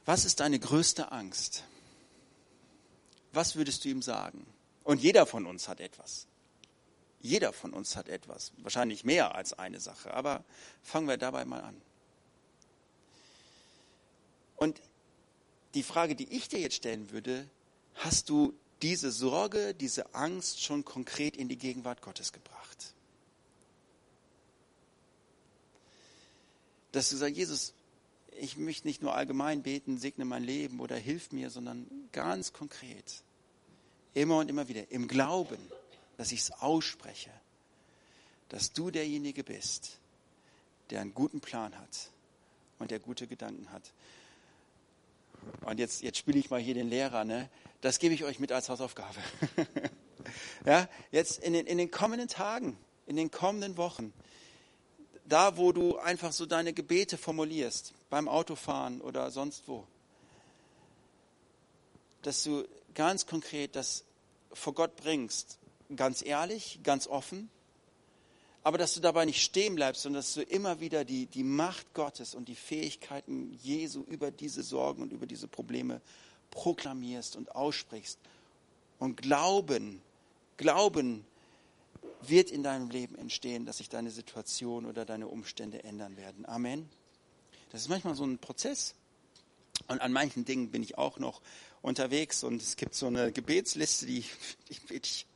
Was 0.05 0.25
ist 0.25 0.41
deine 0.41 0.59
größte 0.59 1.13
Angst? 1.13 1.65
Was 3.33 3.57
würdest 3.57 3.85
du 3.85 3.89
ihm 3.89 4.03
sagen? 4.03 4.47
Und 4.83 5.03
jeder 5.03 5.27
von 5.27 5.47
uns 5.47 5.69
hat 5.69 5.81
etwas. 5.81 6.27
Jeder 7.21 7.53
von 7.53 7.73
uns 7.73 7.97
hat 7.97 8.09
etwas. 8.09 8.53
Wahrscheinlich 8.59 9.05
mehr 9.05 9.35
als 9.35 9.55
eine 9.55 9.81
Sache. 9.81 10.13
Aber 10.13 10.45
fangen 10.83 11.09
wir 11.09 11.17
dabei 11.17 11.45
mal 11.45 11.63
an. 11.63 11.81
Und 14.57 14.81
die 15.73 15.83
Frage, 15.83 16.15
die 16.15 16.29
ich 16.29 16.49
dir 16.49 16.61
jetzt 16.61 16.77
stellen 16.77 17.11
würde, 17.11 17.49
hast 17.95 18.29
du 18.29 18.55
diese 18.83 19.11
Sorge, 19.11 19.75
diese 19.75 20.15
Angst 20.15 20.63
schon 20.63 20.85
konkret 20.85 21.37
in 21.37 21.49
die 21.49 21.57
Gegenwart 21.57 22.03
Gottes 22.03 22.33
gebracht? 22.33 22.95
Dass 26.93 27.11
du 27.11 27.17
sagst, 27.17 27.37
Jesus, 27.37 27.75
ich 28.39 28.57
möchte 28.57 28.87
nicht 28.87 29.03
nur 29.03 29.15
allgemein 29.15 29.63
beten, 29.63 29.99
segne 29.99 30.25
mein 30.25 30.45
Leben 30.45 30.81
oder 30.81 30.97
hilf 30.97 31.33
mir, 31.33 31.51
sondern 31.51 31.87
ganz 32.13 32.53
konkret. 32.53 33.23
Immer 34.13 34.39
und 34.39 34.49
immer 34.49 34.69
wieder 34.69 34.91
im 34.91 35.09
Glauben, 35.09 35.59
dass 36.17 36.33
ich 36.33 36.41
es 36.41 36.51
ausspreche, 36.53 37.31
dass 38.49 38.73
du 38.73 38.91
derjenige 38.91 39.43
bist, 39.43 39.99
der 40.91 41.01
einen 41.01 41.15
guten 41.15 41.41
Plan 41.41 41.77
hat 41.77 42.11
und 42.79 42.91
der 42.91 43.01
gute 43.01 43.27
Gedanken 43.27 43.71
hat. 43.73 43.93
Und 45.65 45.79
jetzt, 45.79 46.03
jetzt 46.03 46.19
spiele 46.19 46.39
ich 46.39 46.51
mal 46.51 46.61
hier 46.61 46.75
den 46.75 46.89
Lehrer, 46.89 47.25
ne? 47.25 47.49
Das 47.81 47.99
gebe 47.99 48.15
ich 48.15 48.25
euch 48.25 48.39
mit 48.39 48.53
als 48.53 48.69
Hausaufgabe. 48.69 49.19
ja, 50.67 50.89
jetzt 51.11 51.39
in 51.43 51.53
den, 51.53 51.67
in 51.67 51.79
den 51.79 51.91
kommenden 51.91 52.29
Tagen, 52.29 52.79
in 53.07 53.17
den 53.17 53.31
kommenden 53.31 53.77
Wochen, 53.77 54.13
da 55.27 55.57
wo 55.57 55.73
du 55.73 55.99
einfach 55.99 56.33
so 56.33 56.47
deine 56.47 56.73
Gebete 56.73 57.17
formulierst, 57.19 57.93
beim 58.11 58.29
Autofahren 58.29 59.01
oder 59.01 59.31
sonst 59.31 59.65
wo, 59.67 59.87
dass 62.23 62.43
du 62.43 62.67
ganz 62.95 63.27
konkret 63.27 63.77
das 63.77 64.05
vor 64.53 64.75
Gott 64.75 64.97
bringst, 64.97 65.59
ganz 65.95 66.25
ehrlich, 66.25 66.81
ganz 66.83 67.07
offen, 67.07 67.51
aber 68.65 68.79
dass 68.79 68.95
du 68.95 69.01
dabei 69.01 69.27
nicht 69.27 69.43
stehen 69.43 69.75
bleibst, 69.75 70.03
sondern 70.03 70.21
dass 70.21 70.33
du 70.33 70.43
immer 70.43 70.81
wieder 70.81 71.05
die, 71.05 71.27
die 71.27 71.45
Macht 71.45 71.93
Gottes 71.93 72.35
und 72.35 72.49
die 72.49 72.57
Fähigkeiten 72.57 73.53
Jesu 73.63 74.03
über 74.05 74.31
diese 74.31 74.63
Sorgen 74.63 75.03
und 75.03 75.13
über 75.13 75.27
diese 75.27 75.47
Probleme 75.47 76.01
proklamierst 76.51 77.37
und 77.37 77.55
aussprichst. 77.55 78.19
Und 78.99 79.21
Glauben, 79.21 80.01
Glauben 80.57 81.27
wird 82.23 82.51
in 82.51 82.63
deinem 82.63 82.89
Leben 82.89 83.17
entstehen, 83.17 83.67
dass 83.67 83.79
sich 83.79 83.91
deine 83.91 84.11
Situation 84.11 84.87
oder 84.87 85.05
deine 85.05 85.29
Umstände 85.29 85.85
ändern 85.85 86.17
werden. 86.17 86.47
Amen. 86.47 86.89
Das 87.71 87.83
ist 87.83 87.89
manchmal 87.89 88.15
so 88.15 88.25
ein 88.25 88.39
Prozess. 88.39 88.95
Und 89.89 90.01
an 90.01 90.13
manchen 90.13 90.47
Dingen 90.47 90.71
bin 90.71 90.83
ich 90.83 90.97
auch 90.97 91.19
noch 91.19 91.43
unterwegs. 91.83 92.43
Und 92.43 92.63
es 92.63 92.77
gibt 92.77 92.95
so 92.95 93.09
eine 93.09 93.31
Gebetsliste, 93.31 94.07
die, 94.07 94.25
die 94.71 94.81
bete 94.89 95.07
ich 95.07 95.27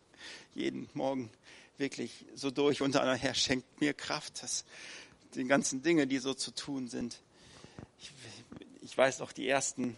jeden 0.54 0.88
Morgen 0.94 1.30
wirklich 1.78 2.26
so 2.34 2.50
durch. 2.50 2.82
Unter 2.82 3.00
anderem, 3.00 3.20
Herr, 3.20 3.34
schenkt 3.34 3.80
mir 3.80 3.94
Kraft, 3.94 4.42
dass 4.42 4.64
die 5.34 5.44
ganzen 5.44 5.82
Dinge, 5.82 6.06
die 6.06 6.18
so 6.18 6.34
zu 6.34 6.50
tun 6.50 6.88
sind. 6.88 7.20
Ich, 8.00 8.12
ich 8.82 8.96
weiß 8.96 9.20
noch, 9.20 9.32
die 9.32 9.48
ersten 9.48 9.96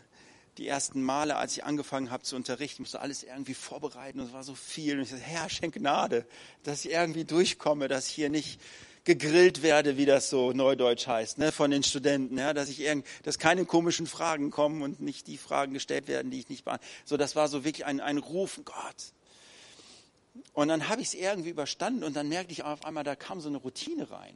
die 0.58 0.68
ersten 0.68 1.02
Male, 1.02 1.36
als 1.36 1.52
ich 1.52 1.64
angefangen 1.64 2.10
habe 2.10 2.22
zu 2.22 2.36
unterrichten, 2.36 2.82
musste 2.82 3.00
alles 3.00 3.22
irgendwie 3.22 3.54
vorbereiten 3.54 4.20
und 4.20 4.26
es 4.26 4.32
war 4.32 4.44
so 4.44 4.54
viel. 4.54 4.96
Und 4.96 5.04
ich 5.04 5.10
sagte, 5.10 5.24
Herr, 5.24 5.48
schenk 5.48 5.74
Gnade, 5.74 6.26
dass 6.64 6.84
ich 6.84 6.90
irgendwie 6.90 7.24
durchkomme, 7.24 7.88
dass 7.88 8.08
ich 8.08 8.14
hier 8.14 8.28
nicht 8.28 8.60
gegrillt 9.04 9.62
werde, 9.62 9.96
wie 9.96 10.04
das 10.04 10.28
so 10.28 10.52
neudeutsch 10.52 11.06
heißt, 11.06 11.38
ne, 11.38 11.52
von 11.52 11.70
den 11.70 11.82
Studenten, 11.82 12.36
ja, 12.36 12.52
dass 12.52 12.68
ich 12.68 12.80
irgend, 12.80 13.06
dass 13.22 13.38
keine 13.38 13.64
komischen 13.64 14.06
Fragen 14.06 14.50
kommen 14.50 14.82
und 14.82 15.00
nicht 15.00 15.26
die 15.26 15.38
Fragen 15.38 15.72
gestellt 15.72 16.06
werden, 16.06 16.30
die 16.30 16.40
ich 16.40 16.50
nicht 16.50 16.64
beantworte. 16.64 16.92
So, 17.06 17.16
das 17.16 17.34
war 17.36 17.48
so 17.48 17.64
wirklich 17.64 17.86
ein, 17.86 18.00
ein 18.00 18.18
Rufen, 18.18 18.64
Gott. 18.66 19.14
Und 20.52 20.68
dann 20.68 20.88
habe 20.88 21.02
ich 21.02 21.08
es 21.08 21.14
irgendwie 21.14 21.50
überstanden 21.50 22.04
und 22.04 22.14
dann 22.14 22.28
merkte 22.28 22.52
ich 22.52 22.62
auf 22.62 22.84
einmal, 22.84 23.04
da 23.04 23.16
kam 23.16 23.40
so 23.40 23.48
eine 23.48 23.58
Routine 23.58 24.10
rein. 24.10 24.34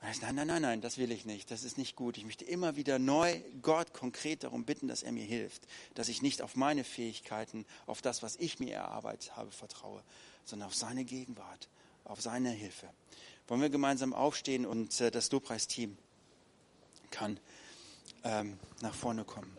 Nein, 0.00 0.36
nein, 0.36 0.46
nein, 0.46 0.62
nein, 0.62 0.80
das 0.80 0.96
will 0.96 1.10
ich 1.10 1.24
nicht. 1.24 1.50
Das 1.50 1.64
ist 1.64 1.76
nicht 1.76 1.96
gut. 1.96 2.16
Ich 2.18 2.24
möchte 2.24 2.44
immer 2.44 2.76
wieder 2.76 2.98
neu 2.98 3.40
Gott 3.62 3.92
konkret 3.92 4.44
darum 4.44 4.64
bitten, 4.64 4.86
dass 4.86 5.02
er 5.02 5.12
mir 5.12 5.24
hilft, 5.24 5.66
dass 5.94 6.08
ich 6.08 6.22
nicht 6.22 6.40
auf 6.40 6.54
meine 6.54 6.84
Fähigkeiten, 6.84 7.66
auf 7.86 8.00
das, 8.00 8.22
was 8.22 8.36
ich 8.36 8.60
mir 8.60 8.74
erarbeitet 8.74 9.36
habe, 9.36 9.50
vertraue, 9.50 10.02
sondern 10.44 10.68
auf 10.68 10.74
seine 10.74 11.04
Gegenwart, 11.04 11.68
auf 12.04 12.20
seine 12.20 12.50
Hilfe. 12.50 12.88
Wollen 13.48 13.60
wir 13.60 13.70
gemeinsam 13.70 14.14
aufstehen 14.14 14.66
und 14.66 15.00
äh, 15.00 15.10
das 15.10 15.32
Lobpreisteam 15.32 15.96
kann 17.10 17.40
ähm, 18.22 18.58
nach 18.80 18.94
vorne 18.94 19.24
kommen. 19.24 19.52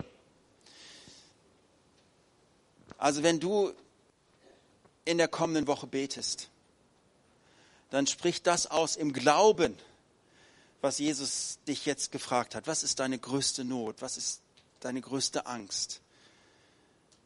Also 2.97 3.23
wenn 3.23 3.39
du 3.39 3.73
in 5.09 5.17
der 5.17 5.27
kommenden 5.27 5.67
Woche 5.67 5.87
betest, 5.87 6.49
dann 7.89 8.07
sprich 8.07 8.43
das 8.43 8.67
aus 8.67 8.95
im 8.95 9.13
Glauben 9.13 9.75
was 10.81 10.99
Jesus 10.99 11.59
dich 11.67 11.85
jetzt 11.85 12.11
gefragt 12.11 12.55
hat. 12.55 12.67
Was 12.67 12.83
ist 12.83 12.99
deine 12.99 13.19
größte 13.19 13.65
Not? 13.65 14.01
Was 14.01 14.17
ist 14.17 14.41
deine 14.79 15.01
größte 15.01 15.45
Angst? 15.45 16.01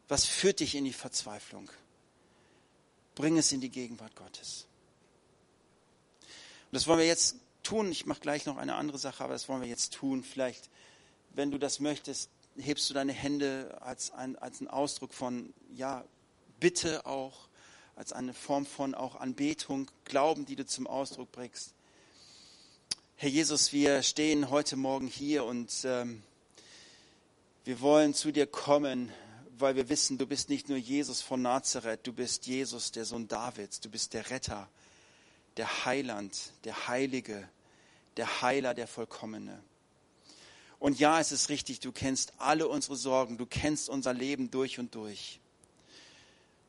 Was 0.08 0.26
führt 0.26 0.60
dich 0.60 0.74
in 0.74 0.84
die 0.84 0.92
Verzweiflung? 0.92 1.70
Bring 3.14 3.38
es 3.38 3.52
in 3.52 3.60
die 3.60 3.70
Gegenwart 3.70 4.16
Gottes. 4.16 4.66
Und 6.22 6.72
das 6.72 6.86
wollen 6.86 6.98
wir 6.98 7.06
jetzt 7.06 7.36
tun. 7.62 7.90
Ich 7.92 8.06
mache 8.06 8.20
gleich 8.20 8.44
noch 8.44 8.56
eine 8.56 8.74
andere 8.74 8.98
Sache, 8.98 9.22
aber 9.22 9.34
das 9.34 9.48
wollen 9.48 9.62
wir 9.62 9.68
jetzt 9.68 9.94
tun. 9.94 10.24
Vielleicht, 10.24 10.68
wenn 11.30 11.52
du 11.52 11.58
das 11.58 11.78
möchtest, 11.78 12.28
hebst 12.56 12.90
du 12.90 12.94
deine 12.94 13.12
Hände 13.12 13.78
als 13.80 14.10
ein, 14.10 14.36
als 14.36 14.60
ein 14.60 14.68
Ausdruck 14.68 15.14
von, 15.14 15.54
ja, 15.74 16.04
Bitte 16.60 17.04
auch, 17.04 17.48
als 17.96 18.12
eine 18.12 18.34
Form 18.34 18.66
von 18.66 18.94
auch 18.94 19.16
Anbetung, 19.16 19.90
Glauben, 20.04 20.46
die 20.46 20.56
du 20.56 20.66
zum 20.66 20.86
Ausdruck 20.86 21.30
bringst. 21.32 21.74
Herr 23.16 23.28
Jesus, 23.28 23.72
wir 23.72 24.02
stehen 24.02 24.50
heute 24.50 24.76
Morgen 24.76 25.06
hier 25.06 25.44
und 25.44 25.72
ähm, 25.84 26.22
wir 27.64 27.80
wollen 27.80 28.12
zu 28.12 28.32
dir 28.32 28.46
kommen, 28.46 29.12
weil 29.56 29.76
wir 29.76 29.88
wissen, 29.88 30.18
du 30.18 30.26
bist 30.26 30.48
nicht 30.48 30.68
nur 30.68 30.78
Jesus 30.78 31.22
von 31.22 31.40
Nazareth, 31.40 32.06
du 32.06 32.12
bist 32.12 32.46
Jesus, 32.46 32.90
der 32.90 33.04
Sohn 33.04 33.28
Davids, 33.28 33.80
du 33.80 33.88
bist 33.88 34.12
der 34.14 34.28
Retter, 34.30 34.68
der 35.56 35.84
Heiland, 35.84 36.52
der 36.64 36.88
Heilige, 36.88 37.48
der 38.16 38.42
Heiler, 38.42 38.74
der 38.74 38.88
Vollkommene. 38.88 39.62
Und 40.80 40.98
ja, 40.98 41.20
es 41.20 41.30
ist 41.30 41.48
richtig, 41.48 41.80
du 41.80 41.92
kennst 41.92 42.32
alle 42.38 42.66
unsere 42.68 42.96
Sorgen, 42.96 43.38
du 43.38 43.46
kennst 43.46 43.88
unser 43.88 44.12
Leben 44.12 44.50
durch 44.50 44.80
und 44.80 44.94
durch. 44.94 45.40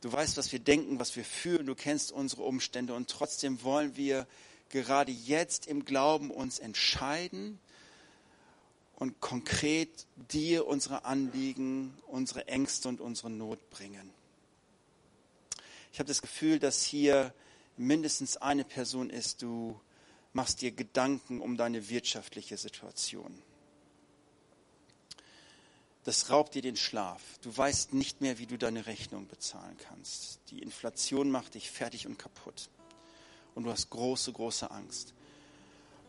Du 0.00 0.12
weißt, 0.12 0.36
was 0.36 0.52
wir 0.52 0.58
denken, 0.58 0.98
was 0.98 1.16
wir 1.16 1.24
fühlen, 1.24 1.66
du 1.66 1.74
kennst 1.74 2.12
unsere 2.12 2.42
Umstände 2.42 2.94
und 2.94 3.08
trotzdem 3.08 3.62
wollen 3.62 3.96
wir 3.96 4.26
gerade 4.68 5.12
jetzt 5.12 5.66
im 5.66 5.84
Glauben 5.84 6.30
uns 6.30 6.58
entscheiden 6.58 7.58
und 8.96 9.20
konkret 9.20 10.06
dir 10.30 10.66
unsere 10.66 11.04
Anliegen, 11.04 11.96
unsere 12.06 12.48
Ängste 12.48 12.88
und 12.88 13.00
unsere 13.00 13.30
Not 13.30 13.70
bringen. 13.70 14.10
Ich 15.92 15.98
habe 15.98 16.08
das 16.08 16.20
Gefühl, 16.20 16.58
dass 16.58 16.82
hier 16.82 17.32
mindestens 17.76 18.36
eine 18.36 18.64
Person 18.64 19.08
ist, 19.10 19.42
du 19.42 19.80
machst 20.32 20.60
dir 20.60 20.72
Gedanken 20.72 21.40
um 21.40 21.56
deine 21.56 21.88
wirtschaftliche 21.88 22.58
Situation. 22.58 23.42
Das 26.06 26.30
raubt 26.30 26.54
dir 26.54 26.62
den 26.62 26.76
Schlaf. 26.76 27.20
Du 27.42 27.54
weißt 27.54 27.92
nicht 27.92 28.20
mehr, 28.20 28.38
wie 28.38 28.46
du 28.46 28.56
deine 28.56 28.86
Rechnung 28.86 29.26
bezahlen 29.26 29.76
kannst. 29.88 30.38
Die 30.50 30.62
Inflation 30.62 31.32
macht 31.32 31.54
dich 31.54 31.68
fertig 31.68 32.06
und 32.06 32.16
kaputt 32.16 32.70
und 33.56 33.64
du 33.64 33.72
hast 33.72 33.90
große, 33.90 34.32
große 34.32 34.70
Angst. 34.70 35.14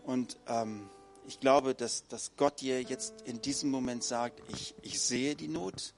Und 0.03 0.37
ähm, 0.47 0.87
ich 1.27 1.39
glaube, 1.39 1.73
dass, 1.73 2.07
dass 2.09 2.35
Gott 2.37 2.61
dir 2.61 2.83
jetzt 2.83 3.21
in 3.21 3.41
diesem 3.41 3.71
Moment 3.71 4.03
sagt, 4.03 4.39
ich, 4.53 4.75
ich 4.83 5.01
sehe 5.01 5.35
die 5.35 5.47
Not 5.47 5.95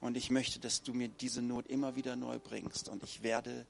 und 0.00 0.16
ich 0.16 0.30
möchte, 0.30 0.60
dass 0.60 0.84
du 0.84 0.94
mir 0.94 1.08
diese 1.08 1.42
Not 1.42 1.66
immer 1.66 1.96
wieder 1.96 2.14
neu 2.14 2.38
bringst 2.38 2.88
und 2.88 3.02
ich 3.02 3.24
werde 3.24 3.66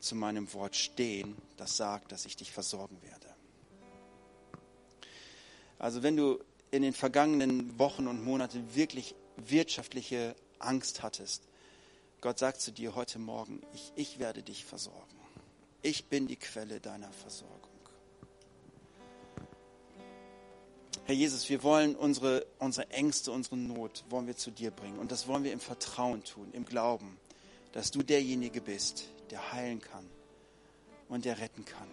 zu 0.00 0.14
meinem 0.14 0.50
Wort 0.54 0.74
stehen, 0.74 1.36
das 1.58 1.76
sagt, 1.76 2.12
dass 2.12 2.24
ich 2.24 2.36
dich 2.36 2.50
versorgen 2.50 2.96
werde. 3.02 3.34
Also 5.78 6.02
wenn 6.02 6.16
du 6.16 6.42
in 6.70 6.82
den 6.82 6.92
vergangenen 6.92 7.78
Wochen 7.78 8.06
und 8.06 8.24
Monaten 8.24 8.74
wirklich 8.74 9.14
wirtschaftliche 9.36 10.34
Angst 10.58 11.02
hattest, 11.02 11.48
Gott 12.20 12.38
sagt 12.38 12.60
zu 12.60 12.72
dir 12.72 12.96
heute 12.96 13.20
Morgen, 13.20 13.60
ich, 13.72 13.92
ich 13.94 14.18
werde 14.18 14.42
dich 14.42 14.64
versorgen. 14.64 15.18
Ich 15.82 16.06
bin 16.06 16.26
die 16.26 16.36
Quelle 16.36 16.80
deiner 16.80 17.12
Versorgung. 17.12 17.68
Herr 21.04 21.14
Jesus, 21.14 21.48
wir 21.48 21.62
wollen 21.62 21.94
unsere, 21.94 22.44
unsere 22.58 22.90
Ängste, 22.90 23.30
unsere 23.30 23.56
Not, 23.56 24.04
wollen 24.10 24.26
wir 24.26 24.36
zu 24.36 24.50
dir 24.50 24.72
bringen. 24.72 24.98
Und 24.98 25.12
das 25.12 25.28
wollen 25.28 25.44
wir 25.44 25.52
im 25.52 25.60
Vertrauen 25.60 26.24
tun, 26.24 26.48
im 26.52 26.64
Glauben, 26.64 27.16
dass 27.72 27.92
du 27.92 28.02
derjenige 28.02 28.60
bist, 28.60 29.08
der 29.30 29.52
heilen 29.52 29.80
kann 29.80 30.04
und 31.08 31.24
der 31.24 31.38
retten 31.38 31.64
kann. 31.64 31.88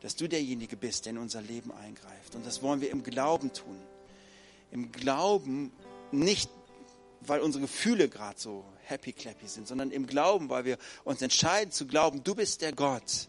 Dass 0.00 0.16
du 0.16 0.28
derjenige 0.28 0.76
bist, 0.76 1.06
der 1.06 1.12
in 1.12 1.18
unser 1.18 1.42
Leben 1.42 1.72
eingreift. 1.72 2.34
Und 2.34 2.46
das 2.46 2.62
wollen 2.62 2.80
wir 2.80 2.90
im 2.90 3.02
Glauben 3.02 3.52
tun. 3.52 3.76
Im 4.70 4.92
Glauben 4.92 5.72
nicht, 6.12 6.50
weil 7.20 7.40
unsere 7.40 7.62
Gefühle 7.62 8.08
gerade 8.08 8.38
so 8.38 8.64
happy 8.84 9.12
clappy 9.12 9.48
sind, 9.48 9.68
sondern 9.68 9.90
im 9.90 10.06
Glauben, 10.06 10.48
weil 10.48 10.64
wir 10.64 10.78
uns 11.04 11.20
entscheiden 11.22 11.72
zu 11.72 11.86
glauben, 11.86 12.24
du 12.24 12.34
bist 12.34 12.62
der 12.62 12.72
Gott, 12.72 13.28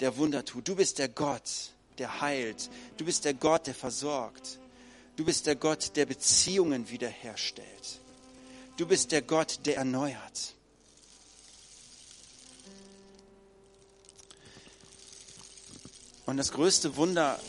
der 0.00 0.16
Wunder 0.16 0.44
tut. 0.44 0.68
Du 0.68 0.76
bist 0.76 0.98
der 0.98 1.08
Gott, 1.08 1.70
der 1.98 2.20
heilt. 2.20 2.70
Du 2.96 3.04
bist 3.04 3.24
der 3.24 3.34
Gott, 3.34 3.66
der 3.66 3.74
versorgt. 3.74 4.58
Du 5.16 5.24
bist 5.24 5.46
der 5.46 5.56
Gott, 5.56 5.96
der 5.96 6.06
Beziehungen 6.06 6.90
wiederherstellt. 6.90 8.00
Du 8.76 8.86
bist 8.86 9.12
der 9.12 9.22
Gott, 9.22 9.60
der 9.64 9.76
erneuert. 9.78 10.55
Und 16.26 16.36
das 16.36 16.52
größte 16.52 16.96
Wunder 16.96 17.40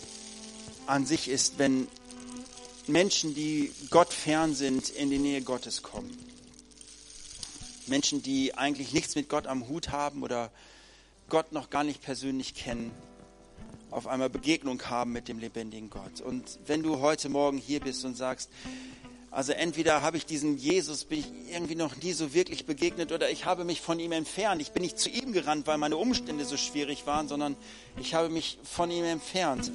an 0.85 1.05
sich 1.05 1.27
ist, 1.27 1.57
wenn 1.57 1.87
Menschen, 2.85 3.35
die 3.35 3.73
Gott 3.89 4.13
fern 4.13 4.53
sind, 4.53 4.89
in 4.89 5.09
die 5.09 5.17
Nähe 5.17 5.41
Gottes 5.41 5.81
kommen. 5.81 6.15
Menschen, 7.87 8.21
die 8.21 8.53
eigentlich 8.55 8.93
nichts 8.93 9.15
mit 9.15 9.29
Gott 9.29 9.47
am 9.47 9.67
Hut 9.67 9.89
haben 9.89 10.23
oder 10.23 10.51
Gott 11.27 11.51
noch 11.51 11.69
gar 11.69 11.83
nicht 11.83 12.01
persönlich 12.01 12.53
kennen 12.53 12.91
auf 13.89 14.07
einmal 14.07 14.29
Begegnung 14.29 14.81
haben 14.83 15.13
mit 15.13 15.27
dem 15.27 15.39
lebendigen 15.39 15.89
Gott. 15.89 16.21
Und 16.21 16.59
wenn 16.65 16.83
du 16.83 16.99
heute 16.99 17.29
Morgen 17.29 17.57
hier 17.57 17.79
bist 17.79 18.03
und 18.05 18.15
sagst, 18.15 18.49
also 19.37 19.51
entweder 19.51 20.01
habe 20.01 20.17
ich 20.17 20.25
diesem 20.25 20.57
Jesus, 20.57 21.03
bin 21.03 21.19
ich 21.19 21.27
irgendwie 21.53 21.75
noch 21.75 21.95
nie 21.97 22.11
so 22.13 22.33
wirklich 22.33 22.65
begegnet 22.65 23.11
oder 23.11 23.29
ich 23.29 23.45
habe 23.45 23.65
mich 23.65 23.81
von 23.81 23.99
ihm 23.99 24.11
entfernt. 24.11 24.63
Ich 24.63 24.71
bin 24.71 24.81
nicht 24.81 24.97
zu 24.97 25.11
ihm 25.11 25.31
gerannt, 25.31 25.67
weil 25.67 25.77
meine 25.77 25.95
Umstände 25.95 26.43
so 26.43 26.57
schwierig 26.57 27.05
waren, 27.05 27.27
sondern 27.27 27.55
ich 28.01 28.15
habe 28.15 28.29
mich 28.29 28.57
von 28.63 28.89
ihm 28.89 29.03
entfernt. 29.03 29.71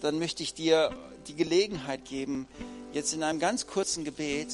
Dann 0.00 0.18
möchte 0.18 0.42
ich 0.42 0.54
dir 0.54 0.90
die 1.28 1.36
Gelegenheit 1.36 2.04
geben, 2.04 2.48
jetzt 2.92 3.14
in 3.14 3.22
einem 3.22 3.38
ganz 3.38 3.68
kurzen 3.68 4.02
Gebet 4.02 4.48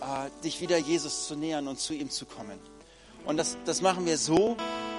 äh, 0.00 0.30
dich 0.42 0.62
wieder 0.62 0.78
Jesus 0.78 1.26
zu 1.26 1.36
nähern 1.36 1.68
und 1.68 1.78
zu 1.78 1.92
ihm 1.92 2.08
zu 2.08 2.24
kommen. 2.24 2.58
Und 3.26 3.36
das, 3.36 3.58
das 3.66 3.82
machen 3.82 4.06
wir 4.06 4.16
so, 4.16 4.56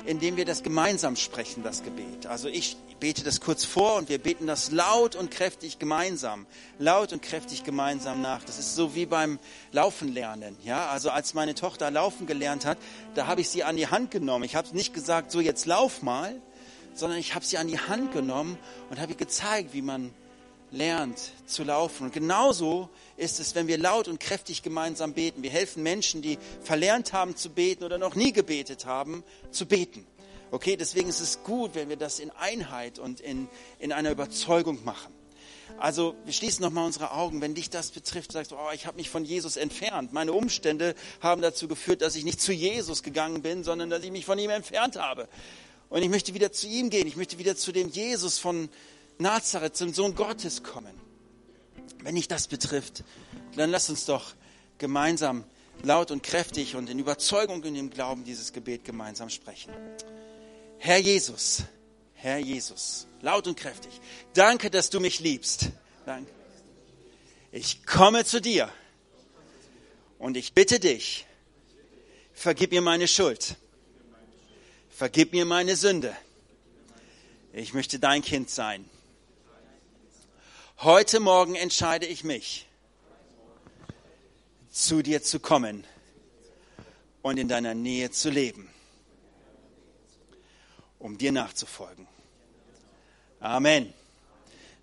indem 0.07 0.37
wir 0.37 0.45
das 0.45 0.63
gemeinsam 0.63 1.15
sprechen, 1.15 1.63
das 1.63 1.83
Gebet. 1.83 2.25
Also 2.27 2.47
ich 2.47 2.77
bete 2.99 3.23
das 3.23 3.41
kurz 3.41 3.65
vor 3.65 3.97
und 3.97 4.09
wir 4.09 4.17
beten 4.17 4.47
das 4.47 4.71
laut 4.71 5.15
und 5.15 5.29
kräftig 5.29 5.79
gemeinsam, 5.79 6.47
laut 6.79 7.13
und 7.13 7.21
kräftig 7.21 7.63
gemeinsam 7.63 8.21
nach. 8.21 8.43
Das 8.43 8.57
ist 8.57 8.75
so 8.75 8.95
wie 8.95 9.05
beim 9.05 9.37
Laufen 9.71 10.13
lernen. 10.13 10.57
Ja, 10.63 10.87
also 10.87 11.09
als 11.09 11.33
meine 11.33 11.53
Tochter 11.53 11.91
laufen 11.91 12.25
gelernt 12.25 12.65
hat, 12.65 12.77
da 13.15 13.27
habe 13.27 13.41
ich 13.41 13.49
sie 13.49 13.63
an 13.63 13.75
die 13.75 13.87
Hand 13.87 14.09
genommen. 14.09 14.45
Ich 14.45 14.55
habe 14.55 14.75
nicht 14.75 14.93
gesagt, 14.93 15.31
so 15.31 15.41
jetzt 15.41 15.65
lauf 15.65 16.01
mal, 16.01 16.41
sondern 16.95 17.19
ich 17.19 17.35
habe 17.35 17.45
sie 17.45 17.57
an 17.57 17.67
die 17.67 17.79
Hand 17.79 18.13
genommen 18.13 18.57
und 18.89 18.99
habe 18.99 19.11
ihr 19.11 19.17
gezeigt, 19.17 19.73
wie 19.73 19.81
man 19.81 20.13
lernt 20.71 21.19
zu 21.45 21.63
laufen. 21.63 22.05
Und 22.05 22.13
genauso 22.13 22.89
ist 23.15 23.39
es, 23.39 23.55
wenn 23.55 23.67
wir 23.67 23.77
laut 23.77 24.07
und 24.07 24.19
kräftig 24.19 24.63
gemeinsam 24.63 25.13
beten. 25.13 25.43
Wir 25.43 25.49
helfen 25.49 25.83
Menschen, 25.83 26.21
die 26.21 26.37
verlernt 26.61 27.13
haben 27.13 27.35
zu 27.35 27.49
beten 27.49 27.83
oder 27.83 27.97
noch 27.97 28.15
nie 28.15 28.33
gebetet 28.33 28.85
haben, 28.85 29.23
zu 29.51 29.65
beten. 29.65 30.05
Okay, 30.51 30.77
deswegen 30.77 31.09
ist 31.09 31.19
es 31.19 31.43
gut, 31.43 31.75
wenn 31.75 31.89
wir 31.89 31.97
das 31.97 32.19
in 32.19 32.31
Einheit 32.31 32.99
und 32.99 33.19
in, 33.19 33.49
in 33.79 33.91
einer 33.91 34.11
Überzeugung 34.11 34.83
machen. 34.85 35.13
Also 35.77 36.15
wir 36.23 36.33
schließen 36.33 36.63
nochmal 36.63 36.85
unsere 36.85 37.11
Augen. 37.11 37.41
Wenn 37.41 37.53
dich 37.53 37.69
das 37.69 37.91
betrifft, 37.91 38.31
sagst 38.31 38.51
du, 38.51 38.55
oh, 38.55 38.71
ich 38.73 38.85
habe 38.85 38.97
mich 38.97 39.09
von 39.09 39.25
Jesus 39.25 39.57
entfernt. 39.57 40.13
Meine 40.13 40.31
Umstände 40.31 40.95
haben 41.21 41.41
dazu 41.41 41.67
geführt, 41.67 42.01
dass 42.01 42.15
ich 42.15 42.23
nicht 42.23 42.39
zu 42.39 42.53
Jesus 42.53 43.03
gegangen 43.03 43.41
bin, 43.41 43.63
sondern 43.63 43.89
dass 43.89 44.03
ich 44.03 44.11
mich 44.11 44.25
von 44.25 44.39
ihm 44.39 44.49
entfernt 44.49 44.95
habe. 44.95 45.27
Und 45.89 46.01
ich 46.01 46.09
möchte 46.09 46.33
wieder 46.33 46.51
zu 46.51 46.67
ihm 46.67 46.89
gehen. 46.89 47.07
Ich 47.07 47.15
möchte 47.15 47.37
wieder 47.37 47.55
zu 47.55 47.71
dem 47.71 47.89
Jesus 47.89 48.39
von 48.39 48.69
Nazareth, 49.19 49.75
zum 49.75 49.93
Sohn 49.93 50.15
Gottes 50.15 50.63
kommen. 50.63 50.99
Wenn 52.03 52.15
dich 52.15 52.27
das 52.27 52.47
betrifft, 52.47 53.03
dann 53.55 53.71
lass 53.71 53.89
uns 53.89 54.05
doch 54.05 54.33
gemeinsam 54.77 55.43
laut 55.83 56.11
und 56.11 56.23
kräftig 56.23 56.75
und 56.75 56.89
in 56.89 56.99
Überzeugung 56.99 57.61
und 57.63 57.75
im 57.75 57.89
Glauben 57.89 58.23
dieses 58.23 58.53
Gebet 58.53 58.83
gemeinsam 58.83 59.29
sprechen. 59.29 59.73
Herr 60.79 60.97
Jesus, 60.97 61.63
Herr 62.13 62.37
Jesus, 62.37 63.07
laut 63.21 63.47
und 63.47 63.57
kräftig, 63.57 63.99
danke, 64.33 64.69
dass 64.69 64.89
du 64.89 64.99
mich 64.99 65.19
liebst. 65.19 65.69
Danke. 66.05 66.31
Ich 67.51 67.85
komme 67.85 68.25
zu 68.25 68.41
dir 68.41 68.69
und 70.19 70.37
ich 70.37 70.53
bitte 70.53 70.79
dich, 70.79 71.25
vergib 72.33 72.71
mir 72.71 72.81
meine 72.81 73.07
Schuld, 73.07 73.55
vergib 74.89 75.31
mir 75.31 75.45
meine 75.45 75.75
Sünde. 75.75 76.15
Ich 77.53 77.73
möchte 77.73 77.97
dein 77.97 78.21
Kind 78.21 78.49
sein. 78.49 78.85
Heute 80.81 81.19
Morgen 81.19 81.55
entscheide 81.55 82.05
ich 82.05 82.23
mich, 82.23 82.67
zu 84.69 85.01
dir 85.01 85.23
zu 85.23 85.39
kommen 85.39 85.83
und 87.23 87.39
in 87.39 87.47
deiner 87.47 87.73
Nähe 87.73 88.11
zu 88.11 88.29
leben, 88.29 88.69
um 90.99 91.17
dir 91.17 91.31
nachzufolgen. 91.31 92.07
Amen. 93.39 93.91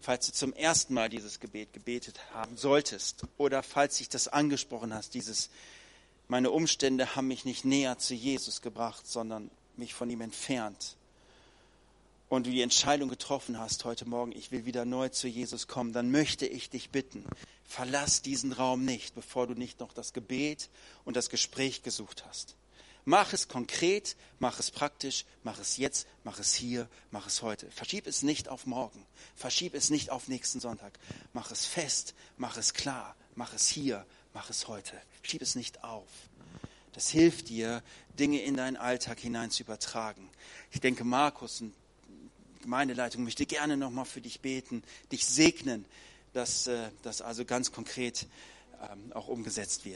Falls 0.01 0.27
du 0.27 0.33
zum 0.33 0.53
ersten 0.53 0.95
Mal 0.95 1.09
dieses 1.09 1.39
Gebet 1.39 1.73
gebetet 1.73 2.19
haben 2.33 2.57
solltest 2.57 3.23
oder 3.39 3.63
falls 3.63 3.99
dich 3.99 4.09
das 4.09 4.27
angesprochen 4.27 4.93
hast, 4.93 5.15
dieses, 5.15 5.49
meine 6.27 6.51
Umstände 6.51 7.15
haben 7.15 7.29
mich 7.29 7.45
nicht 7.45 7.65
näher 7.65 7.99
zu 7.99 8.15
Jesus 8.15 8.63
gebracht, 8.63 9.07
sondern 9.07 9.49
mich 9.77 9.95
von 9.95 10.11
ihm 10.11 10.23
entfernt, 10.23 10.97
und 12.29 12.47
du 12.47 12.51
die 12.51 12.63
Entscheidung 12.63 13.09
getroffen 13.09 13.59
hast 13.59 13.85
heute 13.85 14.09
Morgen, 14.09 14.33
ich 14.33 14.51
will 14.51 14.65
wieder 14.65 14.85
neu 14.85 15.09
zu 15.09 15.29
Jesus 15.29 15.67
kommen, 15.67 15.93
dann 15.93 16.11
möchte 16.11 16.47
ich 16.47 16.71
dich 16.71 16.91
bitten, 16.91 17.25
verlass 17.65 18.23
diesen 18.23 18.53
Raum 18.53 18.85
nicht, 18.85 19.15
bevor 19.15 19.47
du 19.47 19.55
nicht 19.55 19.81
noch 19.81 19.93
das 19.93 20.13
Gebet 20.13 20.71
und 21.05 21.17
das 21.17 21.29
Gespräch 21.29 21.83
gesucht 21.83 22.25
hast. 22.27 22.57
Mach 23.07 23.35
es 23.35 23.49
konkret, 23.49 24.17
mach 24.39 24.59
es 24.59 24.71
praktisch, 24.71 25.27
mach 25.43 25.59
es 25.59 25.77
jetzt, 25.77 26.07
mach 26.25 26.39
es 26.39 26.55
hier, 26.55 26.89
mach 27.11 27.27
es 27.27 27.43
heute. 27.43 27.71
Verschieb 27.71 28.07
es 28.07 28.23
nicht 28.23 28.49
auf 28.49 28.65
morgen, 28.65 29.05
verschieb 29.37 29.75
es 29.75 29.91
nicht 29.91 30.09
auf 30.09 30.29
nächsten 30.29 30.59
Sonntag. 30.59 30.99
Mach 31.35 31.51
es 31.51 31.67
fest, 31.67 32.15
mach 32.39 32.57
es 32.57 32.73
klar, 32.73 33.15
mach 33.35 33.53
es 33.53 33.69
hier, 33.69 34.07
mach 34.33 34.49
es 34.49 34.69
heute. 34.69 34.99
Schieb 35.23 35.43
es 35.43 35.55
nicht 35.55 35.85
auf. 35.85 36.09
Das 36.93 37.11
hilft 37.11 37.51
dir, 37.51 37.83
Dinge 38.19 38.41
in 38.41 38.57
deinen 38.57 38.79
Alltag 38.79 39.21
hinein 39.21 39.51
zu 39.51 39.65
übertragen. 39.65 40.31
Ich 40.71 40.81
denke, 40.81 41.05
Markus, 41.05 41.61
ein 41.61 41.75
Gemeindeleitung 42.65 43.25
möchte 43.25 43.47
gerne 43.47 43.77
nochmal 43.77 44.07
für 44.07 44.21
dich 44.21 44.41
beten, 44.41 44.83
dich 45.13 45.27
segnen, 45.27 45.85
dass 46.33 46.69
das 47.03 47.21
also 47.23 47.45
ganz 47.45 47.71
konkret 47.71 48.27
ähm, 48.91 49.13
auch 49.13 49.29
umgesetzt 49.29 49.85
wird. 49.85 49.93